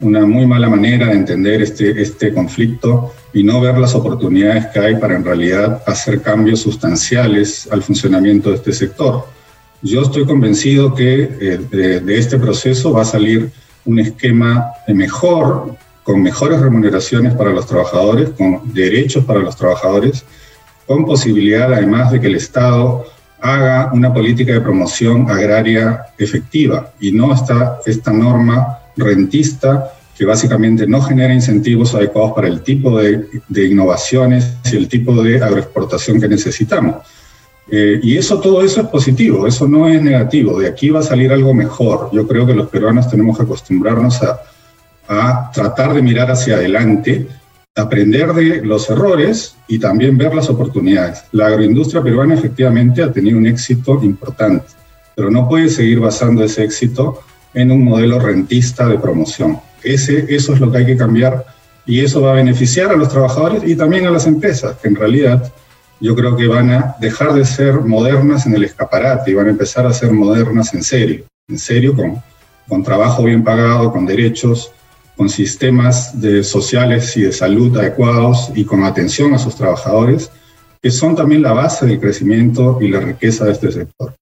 una 0.00 0.26
muy 0.26 0.46
mala 0.46 0.68
manera 0.68 1.06
de 1.06 1.12
entender 1.12 1.62
este, 1.62 2.00
este 2.00 2.32
conflicto 2.32 3.12
y 3.32 3.44
no 3.44 3.60
ver 3.60 3.78
las 3.78 3.94
oportunidades 3.94 4.66
que 4.66 4.80
hay 4.80 4.96
para 4.96 5.14
en 5.14 5.24
realidad 5.24 5.82
hacer 5.86 6.22
cambios 6.22 6.60
sustanciales 6.60 7.68
al 7.70 7.82
funcionamiento 7.82 8.50
de 8.50 8.56
este 8.56 8.72
sector. 8.72 9.26
Yo 9.82 10.02
estoy 10.02 10.24
convencido 10.24 10.94
que 10.94 11.22
eh, 11.22 11.60
de, 11.70 12.00
de, 12.00 12.18
este 12.18 12.38
proceso 12.38 12.92
va 12.92 13.02
a 13.02 13.06
salir 13.06 13.50
un 13.84 13.98
esquema 13.98 14.70
mejor, 14.88 15.74
con 16.04 16.22
mejores 16.22 16.60
remuneraciones 16.60 17.34
para 17.34 17.50
los 17.50 17.66
trabajadores, 17.66 18.30
con 18.30 18.72
derechos 18.72 19.24
para 19.24 19.40
los 19.40 19.56
trabajadores, 19.56 20.24
con 20.86 21.04
posibilidad 21.04 21.72
además 21.72 22.12
de 22.12 22.20
que 22.20 22.26
el 22.28 22.36
Estado 22.36 23.06
haga 23.42 23.90
una 23.92 24.14
política 24.14 24.52
de 24.52 24.60
promoción 24.60 25.28
agraria 25.28 26.06
efectiva 26.16 26.92
y 27.00 27.10
no 27.10 27.34
esta, 27.34 27.80
esta 27.84 28.12
norma 28.12 28.78
rentista 28.96 29.92
que 30.16 30.24
básicamente 30.24 30.86
no 30.86 31.02
genera 31.02 31.34
incentivos 31.34 31.94
adecuados 31.94 32.32
para 32.34 32.46
el 32.46 32.62
tipo 32.62 32.96
de, 32.98 33.26
de 33.48 33.66
innovaciones 33.66 34.56
y 34.70 34.76
el 34.76 34.88
tipo 34.88 35.20
de 35.22 35.42
agroexportación 35.42 36.20
que 36.20 36.28
necesitamos. 36.28 36.96
Eh, 37.70 37.98
y 38.02 38.16
eso, 38.16 38.38
todo 38.38 38.62
eso 38.62 38.82
es 38.82 38.86
positivo, 38.88 39.46
eso 39.46 39.66
no 39.66 39.88
es 39.88 40.00
negativo, 40.00 40.60
de 40.60 40.68
aquí 40.68 40.90
va 40.90 41.00
a 41.00 41.02
salir 41.02 41.32
algo 41.32 41.52
mejor. 41.54 42.10
Yo 42.12 42.28
creo 42.28 42.46
que 42.46 42.54
los 42.54 42.68
peruanos 42.68 43.08
tenemos 43.08 43.36
que 43.36 43.44
acostumbrarnos 43.44 44.22
a, 44.22 44.40
a 45.08 45.50
tratar 45.52 45.94
de 45.94 46.02
mirar 46.02 46.30
hacia 46.30 46.56
adelante 46.56 47.26
aprender 47.74 48.34
de 48.34 48.62
los 48.62 48.90
errores 48.90 49.56
y 49.66 49.78
también 49.78 50.18
ver 50.18 50.34
las 50.34 50.50
oportunidades. 50.50 51.24
La 51.32 51.46
agroindustria 51.46 52.02
peruana 52.02 52.34
efectivamente 52.34 53.02
ha 53.02 53.12
tenido 53.12 53.38
un 53.38 53.46
éxito 53.46 53.98
importante, 54.02 54.66
pero 55.16 55.30
no 55.30 55.48
puede 55.48 55.68
seguir 55.68 56.00
basando 56.00 56.44
ese 56.44 56.64
éxito 56.64 57.20
en 57.54 57.70
un 57.70 57.82
modelo 57.82 58.18
rentista 58.18 58.86
de 58.88 58.98
promoción. 58.98 59.58
Ese, 59.82 60.26
eso 60.34 60.52
es 60.52 60.60
lo 60.60 60.70
que 60.70 60.78
hay 60.78 60.86
que 60.86 60.96
cambiar 60.96 61.46
y 61.86 62.00
eso 62.00 62.20
va 62.20 62.32
a 62.32 62.36
beneficiar 62.36 62.90
a 62.90 62.96
los 62.96 63.08
trabajadores 63.08 63.62
y 63.64 63.74
también 63.74 64.06
a 64.06 64.10
las 64.10 64.26
empresas, 64.26 64.76
que 64.76 64.88
en 64.88 64.94
realidad 64.94 65.52
yo 65.98 66.14
creo 66.14 66.36
que 66.36 66.46
van 66.46 66.70
a 66.70 66.96
dejar 67.00 67.32
de 67.32 67.44
ser 67.44 67.80
modernas 67.80 68.46
en 68.46 68.54
el 68.54 68.64
escaparate 68.64 69.30
y 69.30 69.34
van 69.34 69.46
a 69.46 69.50
empezar 69.50 69.86
a 69.86 69.92
ser 69.92 70.12
modernas 70.12 70.74
en 70.74 70.82
serio, 70.82 71.24
en 71.48 71.58
serio 71.58 71.96
con, 71.96 72.22
con 72.68 72.82
trabajo 72.82 73.24
bien 73.24 73.42
pagado, 73.42 73.90
con 73.92 74.04
derechos, 74.04 74.72
con 75.16 75.28
sistemas 75.28 76.20
de 76.20 76.42
sociales 76.42 77.16
y 77.16 77.22
de 77.22 77.32
salud 77.32 77.76
adecuados 77.76 78.50
y 78.54 78.64
con 78.64 78.84
atención 78.84 79.34
a 79.34 79.38
sus 79.38 79.54
trabajadores, 79.54 80.30
que 80.80 80.90
son 80.90 81.14
también 81.14 81.42
la 81.42 81.52
base 81.52 81.86
del 81.86 82.00
crecimiento 82.00 82.78
y 82.80 82.88
la 82.88 83.00
riqueza 83.00 83.44
de 83.44 83.52
este 83.52 83.70
sector. 83.70 84.14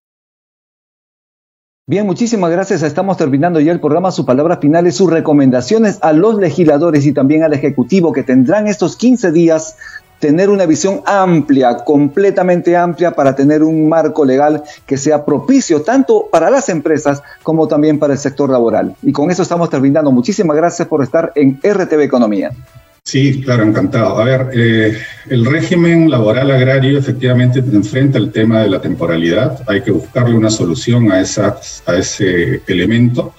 Bien, 1.86 2.06
muchísimas 2.06 2.52
gracias. 2.52 2.82
Estamos 2.82 3.16
terminando 3.16 3.58
ya 3.58 3.72
el 3.72 3.80
programa. 3.80 4.12
Su 4.12 4.24
palabra 4.24 4.58
final 4.58 4.86
y 4.86 4.92
sus 4.92 5.10
recomendaciones 5.10 5.98
a 6.02 6.12
los 6.12 6.36
legisladores 6.36 7.04
y 7.04 7.12
también 7.12 7.42
al 7.42 7.52
Ejecutivo 7.52 8.12
que 8.12 8.22
tendrán 8.22 8.68
estos 8.68 8.96
15 8.96 9.32
días 9.32 9.76
tener 10.20 10.50
una 10.50 10.66
visión 10.66 11.00
amplia, 11.06 11.78
completamente 11.78 12.76
amplia, 12.76 13.10
para 13.10 13.34
tener 13.34 13.62
un 13.62 13.88
marco 13.88 14.24
legal 14.24 14.62
que 14.86 14.96
sea 14.96 15.24
propicio 15.24 15.82
tanto 15.82 16.28
para 16.30 16.50
las 16.50 16.68
empresas 16.68 17.22
como 17.42 17.66
también 17.66 17.98
para 17.98 18.12
el 18.12 18.18
sector 18.18 18.50
laboral. 18.50 18.94
Y 19.02 19.12
con 19.12 19.30
eso 19.30 19.42
estamos 19.42 19.70
terminando. 19.70 20.12
Muchísimas 20.12 20.56
gracias 20.56 20.86
por 20.86 21.02
estar 21.02 21.32
en 21.34 21.58
RTV 21.62 22.02
Economía. 22.02 22.52
Sí, 23.02 23.40
claro, 23.42 23.64
encantado. 23.64 24.18
A 24.18 24.24
ver, 24.24 24.50
eh, 24.52 24.98
el 25.30 25.46
régimen 25.46 26.10
laboral 26.10 26.50
agrario 26.50 26.98
efectivamente 26.98 27.58
enfrenta 27.60 28.18
el 28.18 28.30
tema 28.30 28.60
de 28.60 28.68
la 28.68 28.80
temporalidad. 28.80 29.62
Hay 29.66 29.82
que 29.82 29.90
buscarle 29.90 30.36
una 30.36 30.50
solución 30.50 31.10
a, 31.10 31.20
esa, 31.20 31.56
a 31.86 31.94
ese 31.96 32.62
elemento. 32.66 33.32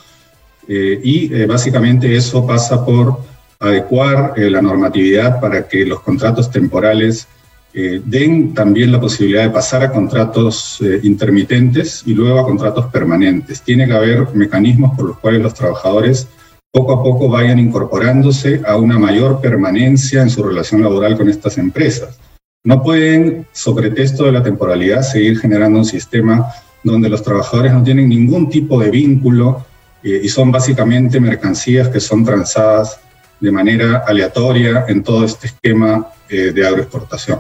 Eh, 0.68 1.00
y 1.04 1.34
eh, 1.34 1.46
básicamente 1.46 2.16
eso 2.16 2.46
pasa 2.46 2.84
por 2.84 3.20
adecuar 3.62 4.34
eh, 4.36 4.50
la 4.50 4.62
normatividad 4.62 5.40
para 5.40 5.68
que 5.68 5.86
los 5.86 6.02
contratos 6.02 6.50
temporales 6.50 7.28
eh, 7.74 8.02
den 8.04 8.54
también 8.54 8.92
la 8.92 9.00
posibilidad 9.00 9.44
de 9.44 9.52
pasar 9.52 9.84
a 9.84 9.92
contratos 9.92 10.80
eh, 10.82 11.00
intermitentes 11.04 12.02
y 12.06 12.14
luego 12.14 12.40
a 12.40 12.44
contratos 12.44 12.88
permanentes. 12.88 13.62
Tiene 13.62 13.88
que 13.88 13.94
haber 13.94 14.28
mecanismos 14.34 14.98
por 14.98 15.06
los 15.06 15.20
cuales 15.20 15.42
los 15.42 15.54
trabajadores 15.54 16.28
poco 16.74 16.94
a 16.94 17.04
poco 17.04 17.30
vayan 17.30 17.60
incorporándose 17.60 18.62
a 18.66 18.78
una 18.78 18.98
mayor 18.98 19.40
permanencia 19.42 20.22
en 20.22 20.30
su 20.30 20.42
relación 20.42 20.82
laboral 20.82 21.16
con 21.16 21.30
estas 21.30 21.58
empresas. 21.60 22.20
No 22.64 22.82
pueden, 22.82 23.46
sobre 23.52 23.92
texto 23.92 24.26
de 24.26 24.32
la 24.32 24.44
temporalidad, 24.44 25.04
seguir 25.04 25.40
generando 25.40 25.80
un 25.80 25.86
sistema 25.86 26.48
donde 26.84 27.10
los 27.10 27.24
trabajadores 27.24 27.74
no 27.74 27.84
tienen 27.84 28.10
ningún 28.10 28.50
tipo 28.50 28.80
de 28.80 28.90
vínculo 28.90 29.66
y 30.04 30.28
son 30.30 30.52
básicamente 30.52 31.20
mercancías 31.20 31.90
que 31.90 32.00
son 32.00 32.26
transadas 32.26 33.00
de 33.42 33.52
manera 33.52 34.04
aleatoria 34.08 34.86
en 34.88 35.04
todo 35.04 35.26
este 35.26 35.48
esquema 35.48 36.08
eh, 36.30 36.52
de 36.54 36.66
agroexportación. 36.66 37.40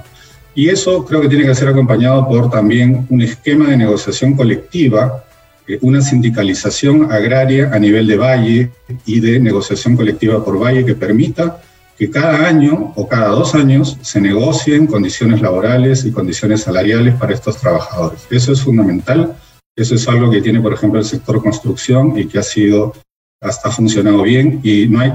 Y 0.53 0.67
eso 0.67 1.05
creo 1.05 1.21
que 1.21 1.29
tiene 1.29 1.45
que 1.45 1.55
ser 1.55 1.69
acompañado 1.69 2.27
por 2.27 2.49
también 2.49 3.07
un 3.09 3.21
esquema 3.21 3.69
de 3.69 3.77
negociación 3.77 4.35
colectiva, 4.35 5.23
eh, 5.67 5.77
una 5.81 6.01
sindicalización 6.01 7.09
agraria 7.09 7.69
a 7.71 7.79
nivel 7.79 8.07
de 8.07 8.17
valle 8.17 8.71
y 9.05 9.19
de 9.21 9.39
negociación 9.39 9.95
colectiva 9.95 10.43
por 10.43 10.61
valle 10.61 10.83
que 10.83 10.95
permita 10.95 11.61
que 11.97 12.09
cada 12.09 12.47
año 12.47 12.93
o 12.95 13.07
cada 13.07 13.29
dos 13.29 13.53
años 13.53 13.97
se 14.01 14.19
negocien 14.19 14.87
condiciones 14.87 15.39
laborales 15.39 16.03
y 16.03 16.11
condiciones 16.11 16.61
salariales 16.61 17.13
para 17.13 17.33
estos 17.33 17.57
trabajadores. 17.57 18.25
Eso 18.31 18.51
es 18.53 18.61
fundamental. 18.61 19.35
Eso 19.75 19.95
es 19.95 20.07
algo 20.07 20.29
que 20.29 20.41
tiene, 20.41 20.59
por 20.59 20.73
ejemplo, 20.73 20.99
el 20.99 21.05
sector 21.05 21.41
construcción 21.41 22.17
y 22.17 22.25
que 22.25 22.39
ha 22.39 22.43
sido 22.43 22.93
ha 23.41 23.71
funcionado 23.71 24.21
bien 24.21 24.59
y 24.61 24.87
no 24.87 24.99
hay, 24.99 25.13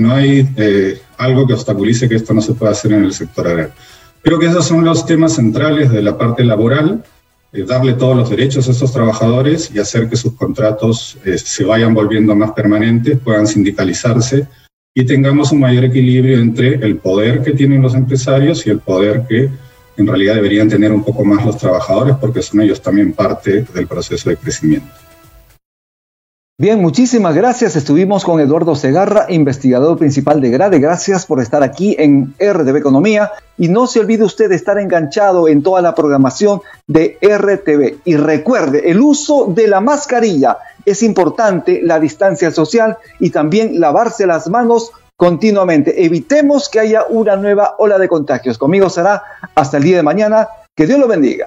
no 0.00 0.12
hay 0.12 0.48
eh, 0.56 1.00
algo 1.16 1.46
que 1.46 1.52
obstaculice 1.52 2.08
que 2.08 2.16
esto 2.16 2.34
no 2.34 2.40
se 2.40 2.54
pueda 2.54 2.72
hacer 2.72 2.92
en 2.92 3.04
el 3.04 3.12
sector 3.12 3.46
agrario. 3.46 3.72
Creo 4.20 4.38
que 4.40 4.46
esos 4.46 4.66
son 4.66 4.84
los 4.84 5.06
temas 5.06 5.36
centrales 5.36 5.92
de 5.92 6.02
la 6.02 6.18
parte 6.18 6.42
laboral, 6.42 7.04
eh, 7.52 7.62
darle 7.62 7.92
todos 7.92 8.16
los 8.16 8.30
derechos 8.30 8.66
a 8.66 8.72
estos 8.72 8.92
trabajadores 8.92 9.70
y 9.72 9.78
hacer 9.78 10.08
que 10.08 10.16
sus 10.16 10.34
contratos 10.34 11.18
eh, 11.24 11.38
se 11.38 11.64
vayan 11.64 11.94
volviendo 11.94 12.34
más 12.34 12.50
permanentes, 12.50 13.16
puedan 13.20 13.46
sindicalizarse 13.46 14.48
y 14.92 15.04
tengamos 15.04 15.52
un 15.52 15.60
mayor 15.60 15.84
equilibrio 15.84 16.40
entre 16.40 16.74
el 16.84 16.96
poder 16.96 17.44
que 17.44 17.52
tienen 17.52 17.80
los 17.80 17.94
empresarios 17.94 18.66
y 18.66 18.70
el 18.70 18.80
poder 18.80 19.24
que 19.28 19.48
en 19.96 20.06
realidad 20.06 20.34
deberían 20.34 20.68
tener 20.68 20.90
un 20.90 21.04
poco 21.04 21.24
más 21.24 21.46
los 21.46 21.56
trabajadores 21.56 22.16
porque 22.20 22.42
son 22.42 22.60
ellos 22.60 22.82
también 22.82 23.12
parte 23.12 23.64
del 23.72 23.86
proceso 23.86 24.30
de 24.30 24.36
crecimiento. 24.36 24.88
Bien, 26.60 26.82
muchísimas 26.82 27.36
gracias. 27.36 27.76
Estuvimos 27.76 28.24
con 28.24 28.40
Eduardo 28.40 28.74
Segarra, 28.74 29.26
investigador 29.28 29.96
principal 29.96 30.40
de 30.40 30.50
Grade. 30.50 30.80
Gracias 30.80 31.24
por 31.24 31.40
estar 31.40 31.62
aquí 31.62 31.94
en 31.96 32.34
RTV 32.40 32.74
Economía. 32.76 33.30
Y 33.56 33.68
no 33.68 33.86
se 33.86 34.00
olvide 34.00 34.24
usted 34.24 34.48
de 34.48 34.56
estar 34.56 34.76
enganchado 34.76 35.46
en 35.46 35.62
toda 35.62 35.80
la 35.82 35.94
programación 35.94 36.60
de 36.88 37.16
RTV. 37.22 38.00
Y 38.04 38.16
recuerde, 38.16 38.90
el 38.90 39.00
uso 39.00 39.46
de 39.46 39.68
la 39.68 39.80
mascarilla 39.80 40.58
es 40.84 41.04
importante, 41.04 41.80
la 41.84 42.00
distancia 42.00 42.50
social 42.50 42.98
y 43.20 43.30
también 43.30 43.78
lavarse 43.78 44.26
las 44.26 44.48
manos 44.48 44.90
continuamente. 45.14 46.04
Evitemos 46.04 46.68
que 46.68 46.80
haya 46.80 47.04
una 47.08 47.36
nueva 47.36 47.76
ola 47.78 47.98
de 47.98 48.08
contagios. 48.08 48.58
Conmigo 48.58 48.90
será 48.90 49.22
hasta 49.54 49.76
el 49.76 49.84
día 49.84 49.98
de 49.98 50.02
mañana. 50.02 50.48
Que 50.74 50.88
Dios 50.88 50.98
lo 50.98 51.06
bendiga. 51.06 51.46